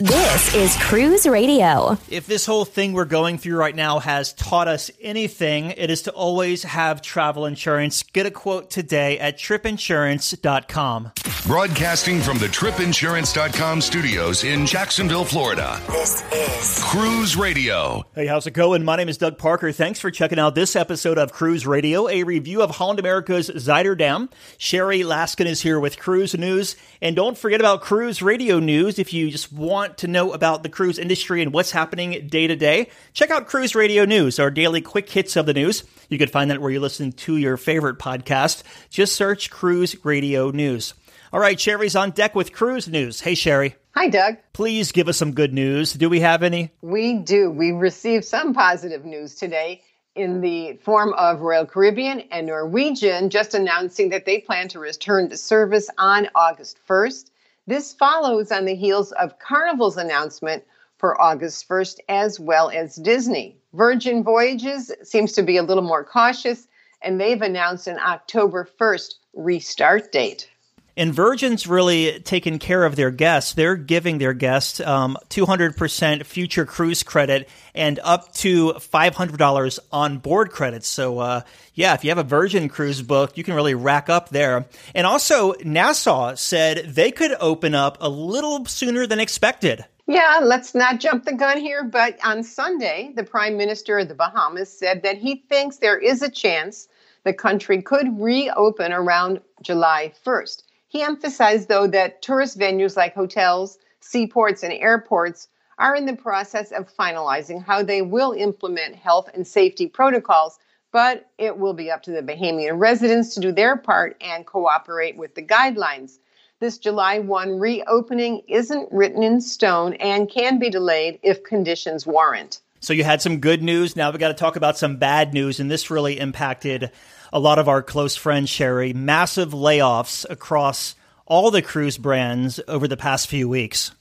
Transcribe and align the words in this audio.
This 0.00 0.54
is 0.54 0.76
Cruise 0.78 1.26
Radio. 1.26 1.98
If 2.08 2.26
this 2.26 2.46
whole 2.46 2.64
thing 2.64 2.94
we're 2.94 3.04
going 3.04 3.36
through 3.36 3.56
right 3.56 3.76
now 3.76 3.98
has 3.98 4.32
taught 4.32 4.66
us 4.66 4.90
anything, 5.02 5.72
it 5.72 5.90
is 5.90 6.00
to 6.04 6.10
always 6.12 6.62
have 6.62 7.02
travel 7.02 7.44
insurance. 7.44 8.02
Get 8.02 8.24
a 8.24 8.30
quote 8.30 8.70
today 8.70 9.18
at 9.18 9.36
tripinsurance.com. 9.36 11.12
Broadcasting 11.46 12.20
from 12.20 12.38
the 12.38 12.46
tripinsurance.com 12.46 13.80
studios 13.82 14.44
in 14.44 14.64
Jacksonville, 14.64 15.24
Florida. 15.24 15.78
This 15.90 16.22
is 16.32 16.82
Cruise 16.84 17.36
Radio. 17.36 18.02
Hey, 18.14 18.26
how's 18.26 18.46
it 18.46 18.52
going? 18.52 18.84
My 18.84 18.96
name 18.96 19.08
is 19.10 19.18
Doug 19.18 19.36
Parker. 19.36 19.70
Thanks 19.70 20.00
for 20.00 20.10
checking 20.10 20.38
out 20.38 20.54
this 20.54 20.76
episode 20.76 21.18
of 21.18 21.32
Cruise 21.32 21.66
Radio, 21.66 22.08
a 22.08 22.24
review 22.24 22.62
of 22.62 22.70
Holland 22.70 23.00
America's 23.00 23.50
Zuiderdam. 23.50 24.30
Sherry 24.56 25.00
Laskin 25.00 25.46
is 25.46 25.60
here 25.60 25.78
with 25.78 25.98
Cruise 25.98 26.34
News. 26.38 26.76
And 27.02 27.16
don't 27.16 27.36
forget 27.36 27.60
about 27.60 27.82
Cruise 27.82 28.22
Radio 28.22 28.60
News 28.60 28.98
if 28.98 29.12
you 29.12 29.30
just 29.30 29.52
want 29.52 29.89
to 29.98 30.08
know 30.08 30.32
about 30.32 30.62
the 30.62 30.68
cruise 30.68 30.98
industry 30.98 31.42
and 31.42 31.52
what's 31.52 31.70
happening 31.70 32.28
day 32.28 32.46
to 32.46 32.56
day. 32.56 32.88
Check 33.12 33.30
out 33.30 33.46
Cruise 33.46 33.74
Radio 33.74 34.04
News, 34.04 34.38
our 34.38 34.50
daily 34.50 34.80
quick 34.80 35.08
hits 35.08 35.36
of 35.36 35.46
the 35.46 35.54
news. 35.54 35.84
You 36.08 36.18
can 36.18 36.28
find 36.28 36.50
that 36.50 36.60
where 36.60 36.70
you 36.70 36.80
listen 36.80 37.12
to 37.12 37.36
your 37.36 37.56
favorite 37.56 37.98
podcast. 37.98 38.62
Just 38.90 39.14
search 39.14 39.50
Cruise 39.50 40.04
Radio 40.04 40.50
News. 40.50 40.94
All 41.32 41.40
right, 41.40 41.60
Sherry's 41.60 41.94
on 41.94 42.10
deck 42.10 42.34
with 42.34 42.52
Cruise 42.52 42.88
News. 42.88 43.20
Hey, 43.20 43.34
Sherry. 43.34 43.76
Hi, 43.94 44.08
Doug. 44.08 44.36
Please 44.52 44.92
give 44.92 45.08
us 45.08 45.16
some 45.16 45.32
good 45.32 45.52
news. 45.52 45.92
Do 45.92 46.08
we 46.08 46.20
have 46.20 46.42
any? 46.42 46.72
We 46.80 47.14
do. 47.14 47.50
We 47.50 47.72
received 47.72 48.24
some 48.24 48.54
positive 48.54 49.04
news 49.04 49.34
today 49.34 49.82
in 50.14 50.40
the 50.40 50.74
form 50.84 51.12
of 51.14 51.40
Royal 51.40 51.66
Caribbean 51.66 52.20
and 52.32 52.46
Norwegian 52.46 53.30
just 53.30 53.54
announcing 53.54 54.10
that 54.10 54.24
they 54.26 54.40
plan 54.40 54.68
to 54.68 54.78
return 54.78 55.28
to 55.30 55.36
service 55.36 55.88
on 55.98 56.28
August 56.34 56.78
1st. 56.88 57.29
This 57.70 57.92
follows 57.92 58.50
on 58.50 58.64
the 58.64 58.74
heels 58.74 59.12
of 59.12 59.38
Carnival's 59.38 59.96
announcement 59.96 60.64
for 60.98 61.20
August 61.22 61.68
1st, 61.68 61.98
as 62.08 62.40
well 62.40 62.68
as 62.68 62.96
Disney. 62.96 63.60
Virgin 63.74 64.24
Voyages 64.24 64.90
seems 65.04 65.34
to 65.34 65.44
be 65.44 65.56
a 65.56 65.62
little 65.62 65.84
more 65.84 66.02
cautious, 66.02 66.66
and 67.00 67.20
they've 67.20 67.40
announced 67.40 67.86
an 67.86 68.00
October 68.00 68.68
1st 68.80 69.14
restart 69.34 70.10
date. 70.10 70.50
And 70.96 71.14
Virgin's 71.14 71.66
really 71.66 72.20
taken 72.20 72.58
care 72.58 72.84
of 72.84 72.96
their 72.96 73.10
guests. 73.10 73.54
They're 73.54 73.76
giving 73.76 74.18
their 74.18 74.32
guests 74.32 74.80
um, 74.80 75.16
200% 75.28 76.24
future 76.24 76.66
cruise 76.66 77.02
credit 77.02 77.48
and 77.74 77.98
up 78.02 78.32
to 78.34 78.72
$500 78.72 79.78
on 79.92 80.18
board 80.18 80.50
credits. 80.50 80.88
So, 80.88 81.18
uh, 81.18 81.40
yeah, 81.74 81.94
if 81.94 82.04
you 82.04 82.10
have 82.10 82.18
a 82.18 82.24
Virgin 82.24 82.68
cruise 82.68 83.02
book, 83.02 83.38
you 83.38 83.44
can 83.44 83.54
really 83.54 83.74
rack 83.74 84.08
up 84.08 84.30
there. 84.30 84.66
And 84.94 85.06
also, 85.06 85.54
Nassau 85.64 86.34
said 86.34 86.78
they 86.94 87.10
could 87.10 87.34
open 87.40 87.74
up 87.74 87.98
a 88.00 88.08
little 88.08 88.64
sooner 88.66 89.06
than 89.06 89.20
expected. 89.20 89.84
Yeah, 90.06 90.40
let's 90.42 90.74
not 90.74 90.98
jump 90.98 91.24
the 91.24 91.34
gun 91.34 91.58
here, 91.60 91.84
but 91.84 92.18
on 92.24 92.42
Sunday, 92.42 93.12
the 93.14 93.22
Prime 93.22 93.56
Minister 93.56 94.00
of 94.00 94.08
the 94.08 94.14
Bahamas 94.14 94.76
said 94.76 95.04
that 95.04 95.18
he 95.18 95.36
thinks 95.48 95.76
there 95.76 95.98
is 95.98 96.20
a 96.20 96.28
chance 96.28 96.88
the 97.22 97.32
country 97.32 97.80
could 97.80 98.20
reopen 98.20 98.92
around 98.92 99.40
July 99.62 100.12
1st. 100.26 100.64
He 100.90 101.02
emphasized, 101.02 101.68
though, 101.68 101.86
that 101.86 102.20
tourist 102.20 102.58
venues 102.58 102.96
like 102.96 103.14
hotels, 103.14 103.78
seaports, 104.00 104.64
and 104.64 104.72
airports 104.72 105.46
are 105.78 105.94
in 105.94 106.04
the 106.04 106.16
process 106.16 106.72
of 106.72 106.92
finalizing 106.92 107.64
how 107.64 107.84
they 107.84 108.02
will 108.02 108.32
implement 108.32 108.96
health 108.96 109.30
and 109.32 109.46
safety 109.46 109.86
protocols, 109.86 110.58
but 110.90 111.30
it 111.38 111.56
will 111.56 111.74
be 111.74 111.92
up 111.92 112.02
to 112.02 112.10
the 112.10 112.22
Bahamian 112.22 112.80
residents 112.80 113.34
to 113.34 113.40
do 113.40 113.52
their 113.52 113.76
part 113.76 114.16
and 114.20 114.44
cooperate 114.44 115.16
with 115.16 115.36
the 115.36 115.42
guidelines. 115.42 116.18
This 116.58 116.76
July 116.76 117.20
1 117.20 117.60
reopening 117.60 118.42
isn't 118.48 118.90
written 118.90 119.22
in 119.22 119.40
stone 119.40 119.94
and 119.94 120.28
can 120.28 120.58
be 120.58 120.70
delayed 120.70 121.20
if 121.22 121.44
conditions 121.44 122.04
warrant. 122.04 122.62
So 122.80 122.92
you 122.92 123.04
had 123.04 123.22
some 123.22 123.38
good 123.38 123.62
news. 123.62 123.94
Now 123.94 124.10
we 124.10 124.18
got 124.18 124.28
to 124.28 124.34
talk 124.34 124.56
about 124.56 124.76
some 124.76 124.96
bad 124.96 125.32
news, 125.34 125.60
and 125.60 125.70
this 125.70 125.88
really 125.88 126.18
impacted 126.18 126.90
a 127.32 127.40
lot 127.40 127.58
of 127.58 127.68
our 127.68 127.82
close 127.82 128.16
friends, 128.16 128.50
Sherry. 128.50 128.92
Massive 128.92 129.50
layoffs 129.50 130.26
across 130.28 130.94
all 131.26 131.50
the 131.50 131.62
cruise 131.62 131.98
brands 131.98 132.60
over 132.66 132.88
the 132.88 132.96
past 132.96 133.28
few 133.28 133.48
weeks. 133.48 133.92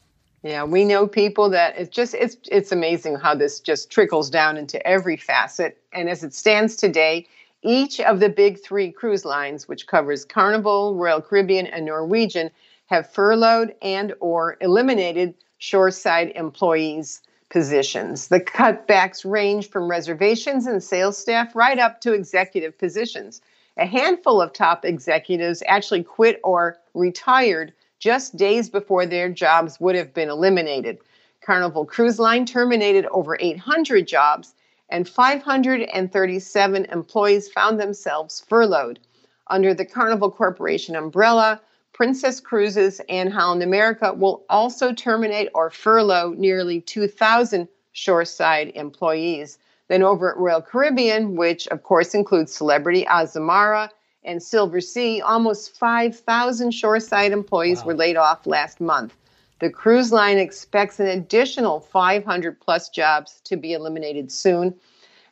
Yeah, 0.41 0.63
we 0.63 0.85
know 0.85 1.05
people 1.05 1.49
that 1.49 1.77
it's 1.77 1.93
just 1.93 2.13
it's 2.13 2.37
it's 2.49 2.71
amazing 2.71 3.15
how 3.15 3.35
this 3.35 3.59
just 3.59 3.89
trickles 3.89 4.29
down 4.29 4.57
into 4.57 4.85
every 4.87 5.17
facet. 5.17 5.77
And 5.91 6.09
as 6.09 6.23
it 6.23 6.33
stands 6.33 6.77
today, 6.77 7.27
each 7.61 7.99
of 7.99 8.21
the 8.21 8.29
big 8.29 8.63
3 8.63 8.91
cruise 8.93 9.25
lines 9.25 9.67
which 9.67 9.85
covers 9.85 10.23
Carnival, 10.23 10.95
Royal 10.95 11.21
Caribbean 11.21 11.67
and 11.67 11.85
Norwegian 11.85 12.51
have 12.85 13.11
furloughed 13.11 13.75
and 13.81 14.13
or 14.21 14.57
eliminated 14.61 15.33
shoreside 15.57 16.31
employees 16.35 17.21
positions. 17.49 18.27
The 18.27 18.39
cutbacks 18.39 19.29
range 19.29 19.69
from 19.69 19.89
reservations 19.89 20.67
and 20.67 20.83
sales 20.83 21.17
staff 21.17 21.55
right 21.55 21.79
up 21.79 22.01
to 22.01 22.13
executive 22.13 22.77
positions. 22.77 23.41
A 23.77 23.85
handful 23.85 24.41
of 24.41 24.53
top 24.53 24.85
executives 24.85 25.63
actually 25.67 26.03
quit 26.03 26.39
or 26.43 26.77
retired 26.93 27.73
just 27.99 28.37
days 28.37 28.69
before 28.69 29.05
their 29.05 29.29
jobs 29.29 29.79
would 29.79 29.95
have 29.95 30.13
been 30.13 30.29
eliminated. 30.29 30.99
Carnival 31.41 31.85
Cruise 31.85 32.19
Line 32.19 32.45
terminated 32.45 33.05
over 33.07 33.37
800 33.39 34.07
jobs, 34.07 34.53
and 34.89 35.07
537 35.07 36.85
employees 36.85 37.49
found 37.49 37.79
themselves 37.79 38.43
furloughed. 38.47 38.99
Under 39.47 39.73
the 39.73 39.85
Carnival 39.85 40.31
Corporation 40.31 40.95
umbrella, 40.95 41.61
Princess 41.99 42.39
Cruises 42.39 43.01
and 43.09 43.33
Holland 43.33 43.61
America 43.61 44.13
will 44.13 44.45
also 44.49 44.93
terminate 44.93 45.49
or 45.53 45.69
furlough 45.69 46.33
nearly 46.37 46.79
2,000 46.79 47.67
shoreside 47.91 48.71
employees. 48.73 49.57
Then 49.89 50.01
over 50.01 50.31
at 50.31 50.37
Royal 50.37 50.61
Caribbean, 50.61 51.35
which 51.35 51.67
of 51.67 51.83
course 51.83 52.15
includes 52.15 52.55
Celebrity 52.55 53.03
Azamara 53.03 53.89
and 54.23 54.39
Silversea, 54.39 55.21
almost 55.25 55.75
5,000 55.77 56.71
shoreside 56.71 57.33
employees 57.33 57.81
Wow. 57.81 57.87
were 57.87 57.95
laid 57.95 58.15
off 58.15 58.47
last 58.47 58.79
month. 58.79 59.13
The 59.59 59.69
cruise 59.69 60.13
line 60.13 60.37
expects 60.37 61.01
an 61.01 61.07
additional 61.07 61.81
500 61.81 62.61
plus 62.61 62.87
jobs 62.87 63.41
to 63.43 63.57
be 63.57 63.73
eliminated 63.73 64.31
soon. 64.31 64.73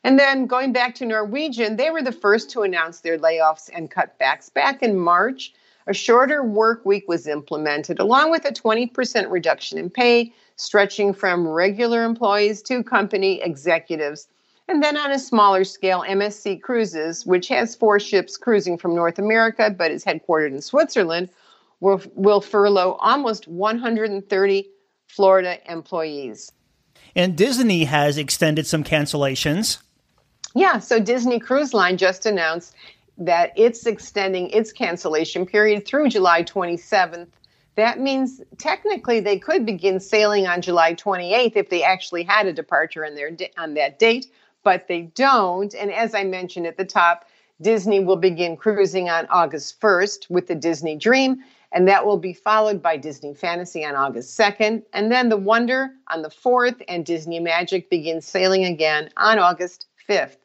And 0.04 0.18
then 0.18 0.44
going 0.44 0.74
back 0.74 0.94
to 0.96 1.06
Norwegian, 1.06 1.76
they 1.76 1.88
were 1.88 2.02
the 2.02 2.12
first 2.12 2.50
to 2.50 2.60
announce 2.60 3.00
their 3.00 3.16
layoffs 3.16 3.70
and 3.72 3.90
cutbacks 3.90 4.52
back 4.52 4.82
in 4.82 4.98
March. 4.98 5.54
A 5.88 5.94
shorter 5.94 6.44
work 6.44 6.84
week 6.84 7.08
was 7.08 7.26
implemented, 7.26 7.98
along 7.98 8.30
with 8.30 8.44
a 8.44 8.52
20% 8.52 9.30
reduction 9.30 9.78
in 9.78 9.88
pay, 9.88 10.34
stretching 10.56 11.14
from 11.14 11.48
regular 11.48 12.04
employees 12.04 12.60
to 12.62 12.84
company 12.84 13.40
executives. 13.40 14.28
And 14.68 14.82
then 14.82 14.98
on 14.98 15.10
a 15.10 15.18
smaller 15.18 15.64
scale, 15.64 16.04
MSC 16.06 16.60
Cruises, 16.60 17.24
which 17.24 17.48
has 17.48 17.74
four 17.74 17.98
ships 17.98 18.36
cruising 18.36 18.76
from 18.76 18.94
North 18.94 19.18
America 19.18 19.74
but 19.76 19.90
is 19.90 20.04
headquartered 20.04 20.52
in 20.52 20.60
Switzerland, 20.60 21.30
will, 21.80 22.02
will 22.14 22.42
furlough 22.42 22.98
almost 23.00 23.48
130 23.48 24.68
Florida 25.06 25.72
employees. 25.72 26.52
And 27.16 27.34
Disney 27.34 27.84
has 27.84 28.18
extended 28.18 28.66
some 28.66 28.84
cancellations. 28.84 29.78
Yeah, 30.54 30.80
so 30.80 31.00
Disney 31.00 31.38
Cruise 31.38 31.72
Line 31.72 31.96
just 31.96 32.26
announced 32.26 32.74
that 33.18 33.52
it's 33.56 33.84
extending 33.86 34.48
its 34.50 34.72
cancellation 34.72 35.44
period 35.44 35.84
through 35.84 36.08
July 36.08 36.44
27th. 36.44 37.28
That 37.74 38.00
means 38.00 38.40
technically 38.58 39.20
they 39.20 39.38
could 39.38 39.66
begin 39.66 40.00
sailing 40.00 40.46
on 40.46 40.62
July 40.62 40.94
28th 40.94 41.56
if 41.56 41.68
they 41.68 41.82
actually 41.82 42.22
had 42.22 42.46
a 42.46 42.52
departure 42.52 43.04
on 43.04 43.14
their 43.14 43.30
on 43.56 43.74
that 43.74 43.98
date, 43.98 44.26
but 44.62 44.88
they 44.88 45.02
don't. 45.02 45.74
And 45.74 45.92
as 45.92 46.14
I 46.14 46.24
mentioned 46.24 46.66
at 46.66 46.76
the 46.76 46.84
top, 46.84 47.26
Disney 47.60 48.00
will 48.00 48.16
begin 48.16 48.56
cruising 48.56 49.08
on 49.08 49.26
August 49.30 49.80
1st 49.80 50.30
with 50.30 50.46
the 50.46 50.54
Disney 50.54 50.96
Dream, 50.96 51.42
and 51.72 51.88
that 51.88 52.06
will 52.06 52.16
be 52.16 52.32
followed 52.32 52.80
by 52.80 52.96
Disney 52.96 53.34
Fantasy 53.34 53.84
on 53.84 53.96
August 53.96 54.38
2nd, 54.38 54.84
and 54.92 55.10
then 55.10 55.28
the 55.28 55.36
Wonder 55.36 55.90
on 56.08 56.22
the 56.22 56.30
4th, 56.30 56.82
and 56.88 57.04
Disney 57.04 57.40
Magic 57.40 57.90
begins 57.90 58.26
sailing 58.26 58.64
again 58.64 59.10
on 59.16 59.40
August 59.40 59.86
5th. 60.08 60.36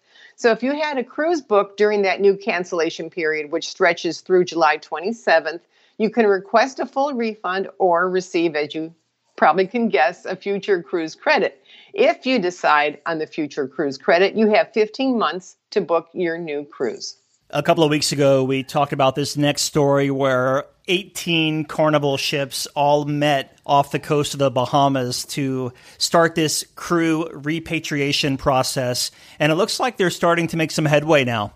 So 0.43 0.51
if 0.51 0.61
you 0.61 0.73
had 0.73 0.97
a 0.97 1.05
cruise 1.05 1.39
book 1.41 1.77
during 1.77 2.01
that 2.01 2.19
new 2.19 2.35
cancellation 2.35 3.09
period, 3.09 3.49
which 3.49 3.69
stretches 3.69 4.19
through 4.19 4.43
July 4.43 4.77
27th, 4.77 5.61
you 5.97 6.09
can 6.09 6.27
request 6.27 6.81
a 6.81 6.85
full 6.85 7.13
refund 7.13 7.69
or 7.79 8.09
receive 8.09 8.53
as 8.53 8.75
you 8.75 8.93
probably 9.37 9.65
can 9.65 9.87
guess, 9.87 10.25
a 10.25 10.35
future 10.35 10.83
cruise 10.83 11.15
credit. 11.15 11.63
If 11.93 12.25
you 12.25 12.39
decide 12.39 12.99
on 13.05 13.19
the 13.19 13.25
future 13.25 13.69
cruise 13.69 13.97
credit, 13.97 14.35
you 14.35 14.49
have 14.49 14.73
15 14.73 15.17
months 15.17 15.55
to 15.71 15.79
book 15.79 16.09
your 16.11 16.37
new 16.37 16.65
cruise. 16.65 17.15
A 17.55 17.61
couple 17.61 17.83
of 17.83 17.91
weeks 17.91 18.11
ago, 18.11 18.43
we 18.43 18.63
talked 18.63 18.93
about 18.93 19.13
this 19.13 19.37
next 19.37 19.61
story 19.61 20.09
where 20.09 20.65
18 20.87 21.65
Carnival 21.65 22.17
ships 22.17 22.65
all 22.75 23.05
met 23.05 23.55
off 23.63 23.91
the 23.91 23.99
coast 23.99 24.33
of 24.33 24.39
the 24.39 24.49
Bahamas 24.49 25.23
to 25.25 25.71
start 25.99 26.33
this 26.33 26.65
crew 26.75 27.29
repatriation 27.31 28.37
process. 28.37 29.11
And 29.39 29.51
it 29.51 29.55
looks 29.55 29.79
like 29.79 29.97
they're 29.97 30.09
starting 30.09 30.47
to 30.47 30.57
make 30.57 30.71
some 30.71 30.85
headway 30.85 31.25
now. 31.25 31.53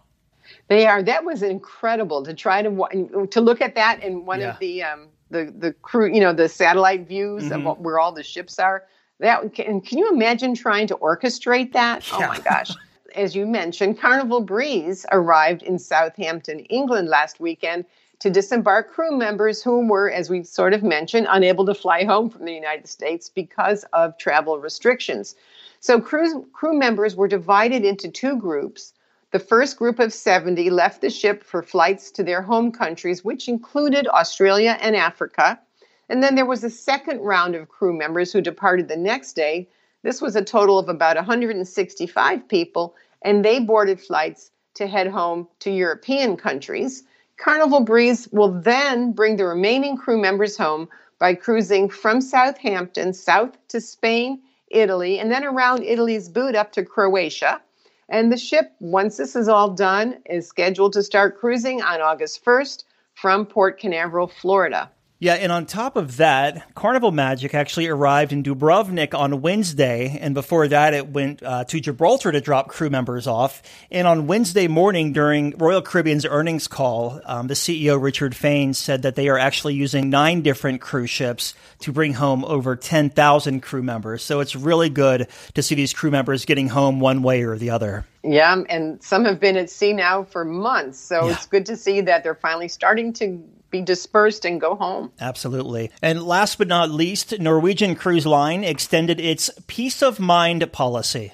They 0.68 0.86
are. 0.86 1.02
That 1.02 1.26
was 1.26 1.42
incredible 1.42 2.24
to 2.26 2.34
try 2.36 2.62
to 2.62 3.28
to 3.32 3.42
look 3.42 3.62
at 3.62 3.74
that 3.76 4.04
in 4.04 4.26
one 4.26 4.42
Yeah. 4.42 4.54
of 4.54 4.60
the 4.60 4.84
um, 4.84 5.08
the 5.32 5.52
the 5.58 5.74
crew, 5.74 6.14
you 6.14 6.20
know, 6.20 6.32
the 6.34 6.48
satellite 6.48 7.08
views 7.08 7.46
Mm-hmm. 7.46 7.54
of 7.54 7.64
what, 7.64 7.82
where 7.82 7.98
all 8.00 8.12
the 8.12 8.24
ships 8.24 8.60
are. 8.60 8.84
That 9.20 9.52
can, 9.56 9.82
can 9.82 9.98
you 9.98 10.10
imagine 10.12 10.54
trying 10.54 10.88
to 10.88 10.96
orchestrate 10.98 11.74
that? 11.74 12.08
Oh 12.14 12.20
my 12.20 12.40
gosh! 12.40 12.70
As 13.18 13.36
you 13.36 13.48
mentioned, 13.48 14.00
Carnival 14.00 14.42
Breeze 14.42 15.04
arrived 15.12 15.64
in 15.64 15.80
Southampton, 15.80 16.60
England 16.66 17.08
last 17.08 17.40
weekend 17.40 17.86
to 18.20 18.30
disembark 18.30 18.92
crew 18.92 19.18
members 19.18 19.64
who 19.64 19.88
were, 19.88 20.12
as 20.12 20.30
we 20.30 20.44
sort 20.44 20.72
of 20.76 20.84
mentioned, 20.84 21.26
unable 21.28 21.66
to 21.66 21.74
fly 21.74 22.04
home 22.04 22.30
from 22.30 22.46
the 22.46 22.54
United 22.54 22.88
States 22.88 23.28
because 23.28 23.84
of 23.92 24.16
travel 24.20 24.60
restrictions. 24.60 25.36
So 25.80 26.00
crew 26.00 26.46
crew 26.54 26.78
members 26.78 27.16
were 27.16 27.28
divided 27.28 27.84
into 27.84 28.08
two 28.08 28.38
groups. 28.38 28.94
The 29.32 29.40
first 29.40 29.78
group 29.78 29.98
of 29.98 30.14
70 30.14 30.70
left 30.70 31.02
the 31.02 31.10
ship 31.10 31.44
for 31.44 31.64
flights 31.64 32.12
to 32.12 32.24
their 32.24 32.44
home 32.44 32.72
countries, 32.72 33.26
which 33.26 33.50
included 33.50 34.08
Australia 34.10 34.78
and 34.80 34.96
Africa. 34.96 35.60
And 36.08 36.22
then 36.22 36.36
there 36.36 36.46
was 36.46 36.64
a 36.64 36.70
second 36.70 37.22
round 37.22 37.56
of 37.56 37.68
crew 37.68 37.98
members 37.98 38.32
who 38.32 38.42
departed 38.42 38.88
the 38.88 38.96
next 38.96 39.34
day. 39.34 39.70
This 40.04 40.22
was 40.22 40.36
a 40.36 40.44
total 40.44 40.78
of 40.78 40.88
about 40.88 41.16
165 41.16 42.48
people, 42.48 42.96
and 43.22 43.44
they 43.44 43.60
boarded 43.60 44.00
flights 44.00 44.52
to 44.76 44.88
head 44.88 45.08
home 45.08 45.48
to 45.60 45.72
European 45.72 46.38
countries. 46.38 47.04
Carnival 47.38 47.82
Breeze 47.82 48.28
will 48.32 48.52
then 48.62 49.12
bring 49.12 49.38
the 49.38 49.46
remaining 49.46 49.98
crew 49.98 50.20
members 50.20 50.58
home 50.58 50.88
by 51.20 51.34
cruising 51.34 51.90
from 51.90 52.22
Southampton 52.22 53.14
south 53.14 53.58
to 53.70 53.82
Spain, 53.82 54.42
Italy, 54.70 55.20
and 55.20 55.32
then 55.32 55.44
around 55.44 55.84
Italy's 55.84 56.30
boot 56.30 56.56
up 56.56 56.72
to 56.74 56.84
Croatia. 56.84 57.62
And 58.10 58.32
the 58.32 58.38
ship, 58.38 58.72
once 58.80 59.18
this 59.18 59.36
is 59.36 59.48
all 59.48 59.72
done, 59.72 60.20
is 60.30 60.48
scheduled 60.48 60.94
to 60.94 61.04
start 61.04 61.40
cruising 61.40 61.82
on 61.82 62.02
August 62.02 62.46
1st 62.46 62.84
from 63.16 63.46
Port 63.46 63.80
Canaveral, 63.80 64.28
Florida. 64.28 64.92
Yeah, 65.20 65.34
and 65.34 65.52
on 65.52 65.66
top 65.66 65.96
of 65.96 66.18
that, 66.18 66.76
Carnival 66.76 67.12
Magic 67.12 67.56
actually 67.56 67.88
arrived 67.88 68.32
in 68.32 68.44
Dubrovnik 68.44 69.18
on 69.18 69.42
Wednesday, 69.42 70.16
and 70.22 70.36
before 70.36 70.68
that, 70.68 70.94
it 70.94 71.10
went 71.10 71.42
uh, 71.42 71.64
to 71.64 71.80
Gibraltar 71.80 72.32
to 72.32 72.40
drop 72.40 72.68
crew 72.68 72.92
members 72.92 73.26
off. 73.26 73.64
And 73.90 74.08
on 74.08 74.28
Wednesday 74.28 74.68
morning, 74.68 75.14
during 75.14 75.58
Royal 75.58 75.82
Caribbean's 75.82 76.24
earnings 76.24 76.68
call, 76.68 77.20
um, 77.26 77.48
the 77.48 77.56
CEO 77.56 78.00
Richard 78.00 78.36
Fain 78.36 78.76
said 78.76 79.02
that 79.02 79.16
they 79.16 79.28
are 79.28 79.40
actually 79.40 79.74
using 79.74 80.12
nine 80.12 80.44
different 80.44 80.82
cruise 80.82 81.10
ships 81.10 81.56
to 81.80 81.92
bring 81.92 82.14
home 82.14 82.46
over 82.46 82.76
10,000 82.76 83.62
crew 83.62 83.82
members. 83.82 84.22
So 84.22 84.40
it's 84.40 84.56
really 84.56 84.90
good 84.90 85.30
to 85.56 85.64
see 85.64 85.74
these 85.74 85.94
crew 85.94 86.12
members 86.12 86.46
getting 86.46 86.68
home 86.70 87.00
one 87.00 87.24
way 87.24 87.42
or 87.42 87.58
the 87.58 87.72
other. 87.72 88.06
Yeah, 88.22 88.56
and 88.70 89.02
some 89.02 89.26
have 89.26 89.40
been 89.40 89.58
at 89.58 89.72
sea 89.72 89.94
now 89.94 90.26
for 90.26 90.46
months. 90.46 91.00
So 91.00 91.26
Yeah. 91.26 91.34
it's 91.34 91.48
good 91.48 91.66
to 91.68 91.76
see 91.76 92.02
that 92.02 92.24
they're 92.24 92.36
finally 92.36 92.68
starting 92.68 93.14
to 93.14 93.44
be 93.70 93.82
dispersed 93.82 94.46
and 94.46 94.62
go 94.62 94.76
home. 94.76 95.12
Absolutely. 95.20 95.92
And 96.02 96.24
last 96.24 96.58
but 96.58 96.68
not 96.68 96.90
least, 96.90 97.40
Norwegian 97.40 97.96
Cruise 97.96 98.26
Line 98.26 98.64
extended 98.64 99.20
its 99.20 99.50
peace 99.68 100.02
of 100.02 100.20
mind 100.20 100.72
policy. 100.72 101.34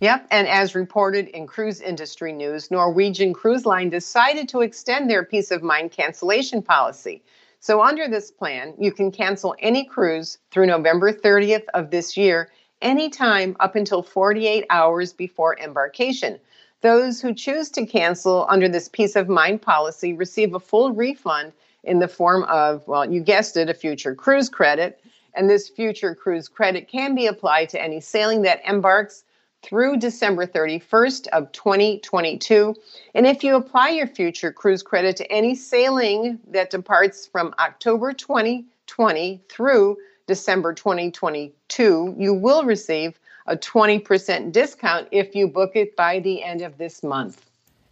Yep, 0.00 0.26
and 0.32 0.48
as 0.48 0.74
reported 0.74 1.28
in 1.28 1.46
cruise 1.46 1.80
industry 1.80 2.32
news, 2.32 2.72
Norwegian 2.72 3.32
Cruise 3.32 3.64
Line 3.64 3.88
decided 3.88 4.48
to 4.48 4.60
extend 4.60 5.08
their 5.08 5.24
peace 5.24 5.52
of 5.52 5.62
mind 5.62 5.92
cancellation 5.92 6.60
policy. 6.60 7.22
So, 7.60 7.80
under 7.80 8.08
this 8.08 8.28
plan, 8.28 8.74
you 8.80 8.90
can 8.90 9.12
cancel 9.12 9.54
any 9.60 9.84
cruise 9.84 10.38
through 10.50 10.66
November 10.66 11.12
30th 11.12 11.66
of 11.74 11.92
this 11.92 12.16
year, 12.16 12.50
anytime 12.80 13.56
up 13.60 13.76
until 13.76 14.02
48 14.02 14.66
hours 14.68 15.12
before 15.12 15.56
embarkation. 15.56 16.40
Those 16.82 17.20
who 17.20 17.32
choose 17.32 17.70
to 17.70 17.86
cancel 17.86 18.44
under 18.48 18.68
this 18.68 18.88
peace 18.88 19.14
of 19.14 19.28
mind 19.28 19.62
policy 19.62 20.12
receive 20.12 20.54
a 20.54 20.60
full 20.60 20.92
refund 20.92 21.52
in 21.84 22.00
the 22.00 22.08
form 22.08 22.42
of, 22.44 22.86
well, 22.88 23.10
you 23.10 23.20
guessed 23.20 23.56
it, 23.56 23.70
a 23.70 23.74
future 23.74 24.14
cruise 24.14 24.48
credit. 24.48 25.00
And 25.34 25.48
this 25.48 25.68
future 25.68 26.14
cruise 26.14 26.48
credit 26.48 26.88
can 26.88 27.14
be 27.14 27.26
applied 27.26 27.68
to 27.70 27.82
any 27.82 28.00
sailing 28.00 28.42
that 28.42 28.60
embarks 28.66 29.24
through 29.62 29.96
December 29.98 30.44
31st 30.44 31.28
of 31.28 31.52
2022. 31.52 32.74
And 33.14 33.26
if 33.28 33.44
you 33.44 33.54
apply 33.54 33.90
your 33.90 34.08
future 34.08 34.52
cruise 34.52 34.82
credit 34.82 35.16
to 35.18 35.32
any 35.32 35.54
sailing 35.54 36.40
that 36.48 36.70
departs 36.70 37.26
from 37.26 37.54
October 37.60 38.12
2020 38.12 39.40
through 39.48 39.96
December 40.26 40.74
2022, 40.74 42.16
you 42.18 42.34
will 42.34 42.64
receive 42.64 43.20
a 43.46 43.56
20% 43.56 44.52
discount 44.52 45.08
if 45.10 45.34
you 45.34 45.48
book 45.48 45.72
it 45.74 45.96
by 45.96 46.20
the 46.20 46.42
end 46.42 46.62
of 46.62 46.78
this 46.78 47.02
month. 47.02 47.44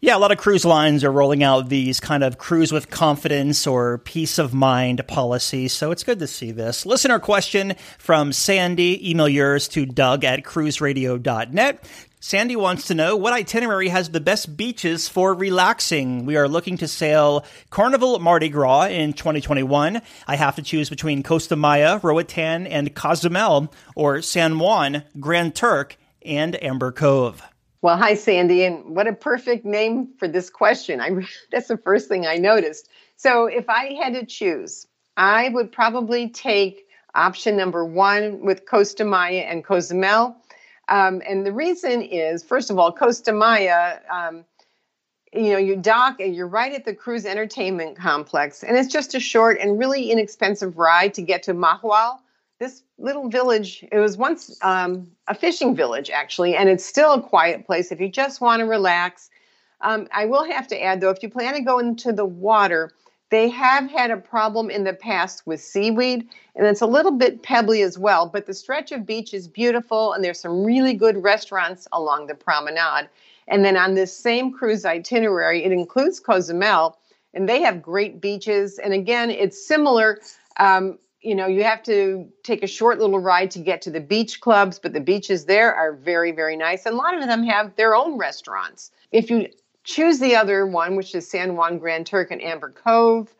Yeah, 0.02 0.16
a 0.16 0.18
lot 0.18 0.32
of 0.32 0.38
cruise 0.38 0.64
lines 0.64 1.04
are 1.04 1.12
rolling 1.12 1.42
out 1.42 1.68
these 1.68 2.00
kind 2.00 2.24
of 2.24 2.38
cruise 2.38 2.72
with 2.72 2.88
confidence 2.88 3.66
or 3.66 3.98
peace 3.98 4.38
of 4.38 4.54
mind 4.54 5.06
policies, 5.06 5.74
so 5.74 5.90
it's 5.90 6.04
good 6.04 6.18
to 6.20 6.26
see 6.26 6.52
this. 6.52 6.86
Listener 6.86 7.18
question 7.18 7.74
from 7.98 8.32
Sandy. 8.32 9.10
Email 9.10 9.28
yours 9.28 9.68
to 9.68 9.84
doug 9.84 10.24
at 10.24 10.42
cruiseradio.net. 10.42 11.84
Sandy 12.22 12.54
wants 12.54 12.86
to 12.88 12.94
know 12.94 13.16
what 13.16 13.32
itinerary 13.32 13.88
has 13.88 14.10
the 14.10 14.20
best 14.20 14.54
beaches 14.54 15.08
for 15.08 15.32
relaxing. 15.32 16.26
We 16.26 16.36
are 16.36 16.48
looking 16.48 16.76
to 16.76 16.86
sail 16.86 17.46
Carnival 17.70 18.18
Mardi 18.18 18.50
Gras 18.50 18.88
in 18.88 19.14
2021. 19.14 20.02
I 20.26 20.36
have 20.36 20.56
to 20.56 20.62
choose 20.62 20.90
between 20.90 21.22
Costa 21.22 21.56
Maya, 21.56 21.98
Roatan, 22.02 22.66
and 22.66 22.94
Cozumel, 22.94 23.72
or 23.96 24.20
San 24.20 24.58
Juan, 24.58 25.04
Grand 25.18 25.54
Turk, 25.54 25.96
and 26.20 26.62
Amber 26.62 26.92
Cove. 26.92 27.42
Well, 27.80 27.96
hi, 27.96 28.12
Sandy, 28.16 28.64
and 28.64 28.94
what 28.94 29.06
a 29.06 29.14
perfect 29.14 29.64
name 29.64 30.10
for 30.18 30.28
this 30.28 30.50
question. 30.50 31.00
I 31.00 31.26
that's 31.50 31.68
the 31.68 31.78
first 31.78 32.08
thing 32.08 32.26
I 32.26 32.36
noticed. 32.36 32.90
So, 33.16 33.46
if 33.46 33.70
I 33.70 33.94
had 33.94 34.12
to 34.12 34.26
choose, 34.26 34.86
I 35.16 35.48
would 35.48 35.72
probably 35.72 36.28
take 36.28 36.86
option 37.14 37.56
number 37.56 37.82
one 37.82 38.44
with 38.44 38.66
Costa 38.66 39.06
Maya 39.06 39.46
and 39.48 39.64
Cozumel. 39.64 40.36
Um, 40.90 41.22
and 41.26 41.46
the 41.46 41.52
reason 41.52 42.02
is, 42.02 42.42
first 42.42 42.68
of 42.68 42.78
all, 42.78 42.92
Costa 42.92 43.32
Maya, 43.32 44.00
um, 44.12 44.44
you 45.32 45.52
know, 45.52 45.58
you 45.58 45.76
dock 45.76 46.18
and 46.18 46.34
you're 46.34 46.48
right 46.48 46.72
at 46.72 46.84
the 46.84 46.94
cruise 46.94 47.24
entertainment 47.24 47.96
complex, 47.96 48.64
and 48.64 48.76
it's 48.76 48.92
just 48.92 49.14
a 49.14 49.20
short 49.20 49.58
and 49.60 49.78
really 49.78 50.10
inexpensive 50.10 50.76
ride 50.76 51.14
to 51.14 51.22
get 51.22 51.44
to 51.44 51.54
Mahahual. 51.54 52.18
This 52.58 52.82
little 52.98 53.28
village, 53.30 53.84
it 53.90 53.98
was 54.00 54.16
once 54.16 54.58
um, 54.62 55.12
a 55.28 55.34
fishing 55.34 55.76
village, 55.76 56.10
actually, 56.10 56.56
and 56.56 56.68
it's 56.68 56.84
still 56.84 57.14
a 57.14 57.22
quiet 57.22 57.64
place 57.64 57.92
if 57.92 58.00
you 58.00 58.08
just 58.08 58.40
want 58.40 58.60
to 58.60 58.66
relax. 58.66 59.30
Um, 59.80 60.08
I 60.12 60.26
will 60.26 60.44
have 60.44 60.66
to 60.68 60.82
add, 60.82 61.00
though, 61.00 61.10
if 61.10 61.22
you 61.22 61.30
plan 61.30 61.54
to 61.54 61.62
go 61.62 61.78
into 61.78 62.12
the 62.12 62.26
water, 62.26 62.90
they 63.30 63.48
have 63.48 63.88
had 63.90 64.10
a 64.10 64.16
problem 64.16 64.70
in 64.70 64.84
the 64.84 64.92
past 64.92 65.46
with 65.46 65.60
seaweed, 65.60 66.28
and 66.56 66.66
it's 66.66 66.80
a 66.80 66.86
little 66.86 67.12
bit 67.12 67.42
pebbly 67.42 67.82
as 67.82 67.96
well. 67.96 68.26
But 68.26 68.46
the 68.46 68.54
stretch 68.54 68.90
of 68.92 69.06
beach 69.06 69.32
is 69.32 69.46
beautiful, 69.46 70.12
and 70.12 70.22
there's 70.22 70.40
some 70.40 70.64
really 70.64 70.94
good 70.94 71.22
restaurants 71.22 71.86
along 71.92 72.26
the 72.26 72.34
promenade. 72.34 73.08
And 73.46 73.64
then 73.64 73.76
on 73.76 73.94
this 73.94 74.16
same 74.16 74.52
cruise 74.52 74.84
itinerary, 74.84 75.64
it 75.64 75.72
includes 75.72 76.20
Cozumel, 76.20 76.98
and 77.32 77.48
they 77.48 77.62
have 77.62 77.80
great 77.80 78.20
beaches. 78.20 78.78
And 78.78 78.92
again, 78.92 79.30
it's 79.30 79.64
similar. 79.64 80.20
Um, 80.58 80.98
you 81.20 81.34
know, 81.34 81.46
you 81.46 81.62
have 81.62 81.82
to 81.84 82.26
take 82.42 82.62
a 82.64 82.66
short 82.66 82.98
little 82.98 83.20
ride 83.20 83.50
to 83.52 83.58
get 83.58 83.82
to 83.82 83.90
the 83.90 84.00
beach 84.00 84.40
clubs, 84.40 84.78
but 84.78 84.92
the 84.92 85.00
beaches 85.00 85.44
there 85.44 85.72
are 85.74 85.92
very, 85.92 86.32
very 86.32 86.56
nice. 86.56 86.86
And 86.86 86.94
a 86.94 86.98
lot 86.98 87.14
of 87.14 87.26
them 87.26 87.44
have 87.44 87.76
their 87.76 87.94
own 87.94 88.18
restaurants. 88.18 88.90
If 89.12 89.30
you 89.30 89.48
choose 89.84 90.18
the 90.18 90.36
other 90.36 90.66
one, 90.66 90.96
which 90.96 91.14
is 91.14 91.28
San 91.30 91.56
Juan 91.56 91.78
Grand 91.78 92.06
Turk 92.06 92.30
and 92.30 92.42
Amber 92.42 92.70
Cove, 92.70 93.34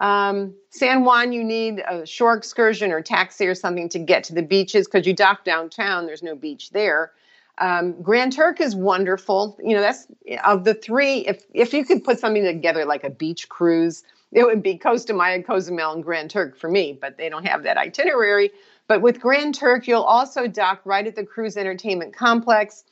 um, 0.00 0.54
San 0.70 1.04
Juan, 1.04 1.32
you 1.32 1.42
need 1.42 1.82
a 1.88 2.04
shore 2.04 2.36
excursion 2.36 2.92
or 2.92 3.00
taxi 3.00 3.46
or 3.46 3.54
something 3.54 3.88
to 3.90 3.98
get 3.98 4.24
to 4.24 4.34
the 4.34 4.42
beaches 4.42 4.86
because 4.86 5.06
you 5.06 5.14
dock 5.14 5.44
downtown. 5.44 6.06
There's 6.06 6.22
no 6.22 6.34
beach 6.34 6.70
there. 6.70 7.12
Um, 7.58 8.02
Grand 8.02 8.34
Turk 8.34 8.60
is 8.60 8.76
wonderful. 8.76 9.56
You 9.62 9.74
know, 9.74 9.80
that's 9.80 10.06
of 10.44 10.64
the 10.64 10.74
three. 10.74 11.20
If 11.20 11.44
if 11.54 11.72
you 11.72 11.86
could 11.86 12.04
put 12.04 12.18
something 12.18 12.44
together 12.44 12.84
like 12.84 13.04
a 13.04 13.10
beach 13.10 13.48
cruise, 13.48 14.02
it 14.32 14.44
would 14.44 14.62
be 14.62 14.76
Costa 14.76 15.14
Maya, 15.14 15.42
Cozumel, 15.42 15.94
and 15.94 16.04
Grand 16.04 16.30
Turk 16.30 16.58
for 16.58 16.68
me. 16.68 16.98
But 17.00 17.16
they 17.16 17.30
don't 17.30 17.46
have 17.46 17.62
that 17.62 17.78
itinerary. 17.78 18.50
But 18.88 19.00
with 19.00 19.18
Grand 19.18 19.54
Turk, 19.54 19.88
you'll 19.88 20.02
also 20.02 20.46
dock 20.46 20.82
right 20.84 21.06
at 21.06 21.16
the 21.16 21.24
cruise 21.24 21.56
entertainment 21.56 22.14
complex, 22.14 22.84